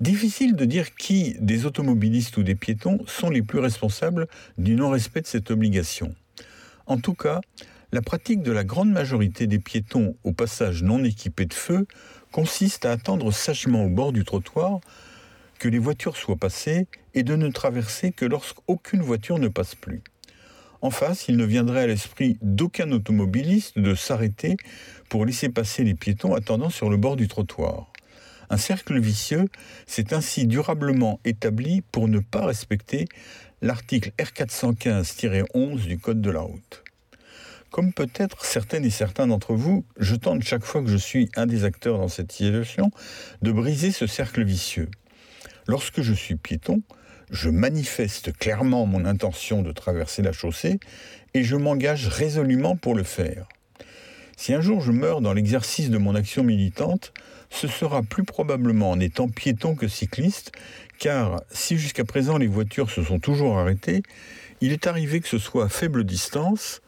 Difficile 0.00 0.56
de 0.56 0.64
dire 0.64 0.94
qui 0.94 1.36
des 1.40 1.66
automobilistes 1.66 2.38
ou 2.38 2.42
des 2.42 2.54
piétons 2.54 3.00
sont 3.06 3.28
les 3.28 3.42
plus 3.42 3.58
responsables 3.58 4.28
du 4.56 4.76
non-respect 4.76 5.20
de 5.20 5.26
cette 5.26 5.50
obligation. 5.50 6.14
En 6.86 6.96
tout 6.96 7.12
cas, 7.12 7.42
la 7.92 8.02
pratique 8.02 8.42
de 8.42 8.52
la 8.52 8.62
grande 8.62 8.92
majorité 8.92 9.48
des 9.48 9.58
piétons 9.58 10.14
au 10.22 10.32
passage 10.32 10.82
non 10.82 11.02
équipé 11.02 11.46
de 11.46 11.54
feu 11.54 11.86
consiste 12.30 12.84
à 12.84 12.92
attendre 12.92 13.32
sagement 13.32 13.84
au 13.84 13.88
bord 13.88 14.12
du 14.12 14.24
trottoir 14.24 14.80
que 15.58 15.68
les 15.68 15.80
voitures 15.80 16.16
soient 16.16 16.36
passées 16.36 16.86
et 17.14 17.24
de 17.24 17.34
ne 17.34 17.48
traverser 17.48 18.12
que 18.12 18.24
lorsqu'aucune 18.24 19.02
voiture 19.02 19.38
ne 19.38 19.48
passe 19.48 19.74
plus. 19.74 20.02
En 20.82 20.90
face, 20.90 21.26
il 21.28 21.36
ne 21.36 21.44
viendrait 21.44 21.82
à 21.82 21.86
l'esprit 21.88 22.38
d'aucun 22.40 22.90
automobiliste 22.92 23.78
de 23.78 23.94
s'arrêter 23.94 24.56
pour 25.08 25.26
laisser 25.26 25.48
passer 25.48 25.82
les 25.84 25.94
piétons 25.94 26.34
attendant 26.34 26.70
sur 26.70 26.88
le 26.88 26.96
bord 26.96 27.16
du 27.16 27.28
trottoir. 27.28 27.92
Un 28.48 28.56
cercle 28.56 28.98
vicieux 29.00 29.48
s'est 29.86 30.14
ainsi 30.14 30.46
durablement 30.46 31.20
établi 31.24 31.82
pour 31.92 32.08
ne 32.08 32.20
pas 32.20 32.46
respecter 32.46 33.06
l'article 33.62 34.12
R415-11 34.18 35.86
du 35.86 35.98
Code 35.98 36.22
de 36.22 36.30
la 36.30 36.40
route. 36.40 36.84
Comme 37.70 37.92
peut-être 37.92 38.44
certaines 38.44 38.84
et 38.84 38.90
certains 38.90 39.28
d'entre 39.28 39.54
vous, 39.54 39.84
je 39.96 40.16
tente 40.16 40.42
chaque 40.42 40.64
fois 40.64 40.82
que 40.82 40.90
je 40.90 40.96
suis 40.96 41.30
un 41.36 41.46
des 41.46 41.64
acteurs 41.64 41.98
dans 41.98 42.08
cette 42.08 42.32
situation 42.32 42.90
de 43.42 43.52
briser 43.52 43.92
ce 43.92 44.08
cercle 44.08 44.42
vicieux. 44.42 44.88
Lorsque 45.68 46.02
je 46.02 46.12
suis 46.12 46.34
piéton, 46.34 46.82
je 47.30 47.48
manifeste 47.48 48.36
clairement 48.36 48.86
mon 48.86 49.04
intention 49.04 49.62
de 49.62 49.70
traverser 49.70 50.20
la 50.20 50.32
chaussée 50.32 50.80
et 51.32 51.44
je 51.44 51.54
m'engage 51.54 52.08
résolument 52.08 52.74
pour 52.74 52.96
le 52.96 53.04
faire. 53.04 53.46
Si 54.36 54.52
un 54.52 54.60
jour 54.60 54.80
je 54.80 54.90
meurs 54.90 55.20
dans 55.20 55.32
l'exercice 55.32 55.90
de 55.90 55.98
mon 55.98 56.16
action 56.16 56.42
militante, 56.42 57.12
ce 57.50 57.68
sera 57.68 58.02
plus 58.02 58.24
probablement 58.24 58.90
en 58.90 58.98
étant 58.98 59.28
piéton 59.28 59.76
que 59.76 59.86
cycliste, 59.86 60.50
car 60.98 61.40
si 61.52 61.78
jusqu'à 61.78 62.04
présent 62.04 62.36
les 62.36 62.46
voitures 62.48 62.90
se 62.90 63.04
sont 63.04 63.20
toujours 63.20 63.58
arrêtées, 63.58 64.02
il 64.60 64.72
est 64.72 64.88
arrivé 64.88 65.20
que 65.20 65.28
ce 65.28 65.38
soit 65.38 65.66
à 65.66 65.68
faible 65.68 66.04
distance, 66.04 66.80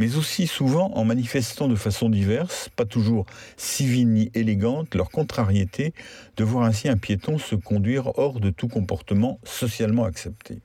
mais 0.00 0.16
aussi 0.16 0.46
souvent 0.46 0.90
en 0.94 1.04
manifestant 1.04 1.68
de 1.68 1.76
façon 1.76 2.08
diverse, 2.08 2.70
pas 2.74 2.86
toujours 2.86 3.26
civile 3.58 4.08
ni 4.08 4.30
élégante, 4.34 4.94
leur 4.94 5.10
contrariété 5.10 5.92
de 6.38 6.42
voir 6.42 6.64
ainsi 6.64 6.88
un 6.88 6.96
piéton 6.96 7.36
se 7.38 7.54
conduire 7.54 8.18
hors 8.18 8.40
de 8.40 8.48
tout 8.48 8.66
comportement 8.66 9.38
socialement 9.44 10.04
accepté. 10.04 10.60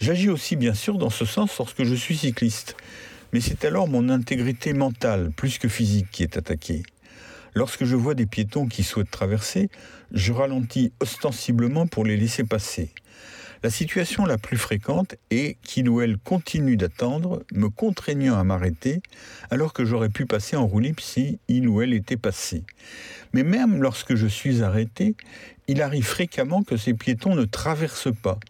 J'agis 0.00 0.30
aussi 0.30 0.56
bien 0.56 0.72
sûr 0.72 0.96
dans 0.96 1.10
ce 1.10 1.26
sens 1.26 1.58
lorsque 1.58 1.84
je 1.84 1.94
suis 1.94 2.16
cycliste, 2.16 2.76
mais 3.34 3.40
c'est 3.40 3.66
alors 3.66 3.88
mon 3.88 4.08
intégrité 4.08 4.72
mentale 4.72 5.30
plus 5.36 5.58
que 5.58 5.68
physique 5.68 6.10
qui 6.10 6.22
est 6.22 6.38
attaquée. 6.38 6.82
Lorsque 7.54 7.84
je 7.84 7.96
vois 7.96 8.14
des 8.14 8.26
piétons 8.26 8.66
qui 8.66 8.84
souhaitent 8.84 9.10
traverser, 9.10 9.68
je 10.12 10.32
ralentis 10.32 10.92
ostensiblement 11.00 11.86
pour 11.86 12.06
les 12.06 12.16
laisser 12.16 12.44
passer. 12.44 12.88
La 13.62 13.68
situation 13.68 14.24
la 14.24 14.38
plus 14.38 14.56
fréquente 14.56 15.16
est 15.30 15.58
qu'il 15.62 15.90
ou 15.90 16.00
elle 16.00 16.16
continue 16.16 16.78
d'attendre, 16.78 17.44
me 17.52 17.68
contraignant 17.68 18.38
à 18.38 18.44
m'arrêter, 18.44 19.02
alors 19.50 19.74
que 19.74 19.84
j'aurais 19.84 20.08
pu 20.08 20.24
passer 20.24 20.56
en 20.56 20.66
roue 20.66 20.80
libre 20.80 21.02
si 21.02 21.40
il 21.48 21.68
ou 21.68 21.82
elle 21.82 21.92
était 21.92 22.16
passé. 22.16 22.64
Mais 23.34 23.42
même 23.42 23.82
lorsque 23.82 24.14
je 24.14 24.26
suis 24.26 24.62
arrêté, 24.62 25.14
Il 25.68 25.82
arrive 25.82 26.04
fréquemment 26.04 26.64
que 26.64 26.76
ces 26.76 26.94
piétons 26.94 27.36
ne 27.36 27.44
traversent 27.44 28.12
pas, 28.12 28.40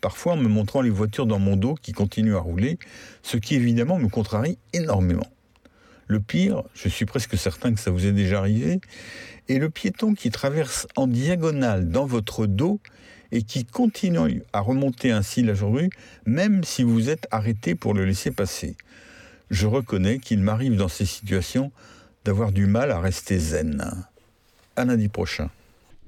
parfois 0.00 0.34
en 0.34 0.36
me 0.36 0.46
montrant 0.46 0.80
les 0.80 0.90
voitures 0.90 1.26
dans 1.26 1.40
mon 1.40 1.56
dos 1.56 1.74
qui 1.74 1.90
continuent 1.90 2.36
à 2.36 2.40
rouler, 2.40 2.78
ce 3.24 3.36
qui 3.36 3.56
évidemment 3.56 3.98
me 3.98 4.08
contrarie 4.08 4.58
énormément. 4.72 5.26
Le 6.06 6.20
pire, 6.20 6.62
je 6.74 6.88
suis 6.88 7.04
presque 7.04 7.36
certain 7.36 7.74
que 7.74 7.80
ça 7.80 7.90
vous 7.90 8.06
est 8.06 8.12
déjà 8.12 8.38
arrivé, 8.38 8.80
est 9.48 9.58
le 9.58 9.70
piéton 9.70 10.14
qui 10.14 10.30
traverse 10.30 10.86
en 10.94 11.08
diagonale 11.08 11.88
dans 11.88 12.06
votre 12.06 12.46
dos 12.46 12.78
et 13.32 13.42
qui 13.42 13.64
continue 13.64 14.42
à 14.52 14.60
remonter 14.60 15.10
ainsi 15.10 15.42
la 15.42 15.54
rue, 15.54 15.90
même 16.26 16.64
si 16.64 16.82
vous 16.82 17.10
êtes 17.10 17.26
arrêté 17.30 17.74
pour 17.74 17.94
le 17.94 18.04
laisser 18.04 18.30
passer. 18.30 18.76
Je 19.50 19.66
reconnais 19.66 20.18
qu'il 20.18 20.40
m'arrive 20.40 20.76
dans 20.76 20.88
ces 20.88 21.06
situations 21.06 21.72
d'avoir 22.24 22.52
du 22.52 22.66
mal 22.66 22.90
à 22.90 23.00
rester 23.00 23.38
zen. 23.38 23.84
À 24.76 24.84
lundi 24.84 25.08
prochain. 25.08 25.50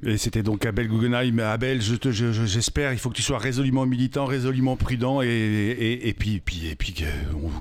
Et 0.05 0.17
c'était 0.17 0.43
donc 0.43 0.65
Abel 0.65 0.89
Guggenheim. 0.89 1.39
Abel, 1.41 1.83
j'espère, 1.83 2.13
je, 2.13 2.47
j'espère, 2.47 2.93
il 2.93 2.99
faut 2.99 3.11
que 3.11 3.17
tu 3.17 3.23
sois 3.23 3.39
résolument 3.39 3.85
militant, 3.85 4.25
résolument 4.25 4.77
prudent, 4.77 5.21
et, 5.23 5.27
et, 5.27 6.09
et 6.09 6.15
puis, 6.15 6.37
et 6.37 6.41
puis, 6.41 6.69
et 6.69 6.75
puis 6.75 6.93
que, 6.93 7.05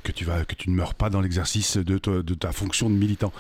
que, 0.03 0.11
tu 0.11 0.23
vas, 0.23 0.45
que 0.45 0.55
tu 0.55 0.69
ne 0.69 0.75
meurs 0.75 0.95
pas 0.95 1.09
dans 1.09 1.21
l'exercice 1.21 1.77
de, 1.77 1.99
de 1.99 2.33
ta 2.33 2.51
fonction 2.51 2.89
de 2.89 2.95
militant. 2.95 3.33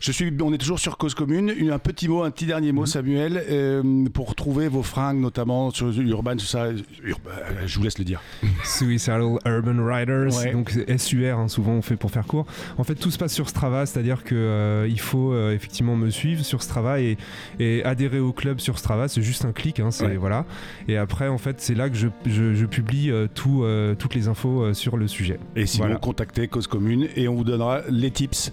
Je 0.00 0.12
suis, 0.12 0.32
on 0.40 0.52
est 0.52 0.58
toujours 0.58 0.78
sur 0.78 0.96
Cause 0.96 1.14
Commune. 1.14 1.52
Un 1.72 1.78
petit 1.78 2.08
mot, 2.08 2.22
un 2.22 2.30
petit 2.30 2.46
dernier 2.46 2.72
mot, 2.72 2.82
mhm. 2.82 2.86
Samuel, 2.86 3.44
euh, 3.50 4.08
pour 4.12 4.34
trouver 4.34 4.68
vos 4.68 4.82
fringues, 4.82 5.20
notamment 5.20 5.70
sur 5.70 5.90
Urban, 5.90 6.36
tout 6.36 6.46
ça. 6.46 6.68
je 6.72 7.78
vous 7.78 7.82
laisse 7.82 7.98
le 7.98 8.04
dire. 8.04 8.20
Suicidal 8.64 9.22
Urban 9.44 9.84
Riders, 9.84 10.52
donc 10.52 10.72
SUR, 10.98 11.38
hein, 11.38 11.48
souvent 11.48 11.72
on 11.72 11.82
fait 11.82 11.96
pour 11.96 12.10
faire 12.10 12.26
court. 12.26 12.46
En 12.76 12.84
fait, 12.84 12.94
tout 12.94 13.10
se 13.10 13.18
passe 13.18 13.34
sur 13.34 13.48
Strava, 13.48 13.86
c'est-à-dire 13.86 14.22
qu'il 14.22 14.36
euh, 14.36 14.96
faut 14.96 15.32
euh, 15.32 15.52
effectivement 15.52 15.96
me 15.96 16.10
suivre 16.10 16.44
sur 16.44 16.62
Strava 16.62 17.00
et, 17.00 17.16
et, 17.58 17.82
adhérer 17.84 18.20
au 18.20 18.27
club 18.32 18.60
sur 18.60 18.78
Strava. 18.78 19.08
C'est 19.08 19.22
juste 19.22 19.44
un 19.44 19.52
clic, 19.52 19.80
hein, 19.80 19.90
voilà. 20.18 20.44
Et 20.88 20.96
après, 20.96 21.28
en 21.28 21.38
fait, 21.38 21.60
c'est 21.60 21.74
là 21.74 21.88
que 21.88 21.96
je, 21.96 22.08
je, 22.26 22.66
publie 22.66 23.12
tout, 23.34 23.64
toutes 23.98 24.14
les 24.14 24.28
infos 24.28 24.74
sur 24.74 24.96
le 24.96 25.08
sujet. 25.08 25.38
Et 25.56 25.66
si 25.66 25.80
vous 25.80 25.98
contactez 25.98 26.48
Cause 26.48 26.66
Commune 26.66 27.08
et 27.16 27.28
on 27.28 27.34
vous 27.34 27.44
donnera 27.44 27.82
les 27.88 28.10
tips. 28.10 28.50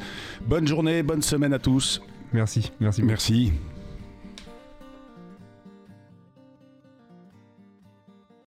Bonne 0.47 0.67
journée, 0.67 1.03
bonne 1.03 1.21
semaine 1.21 1.53
à 1.53 1.59
tous. 1.59 2.01
Merci, 2.33 2.71
merci. 2.79 3.03
Merci. 3.03 3.53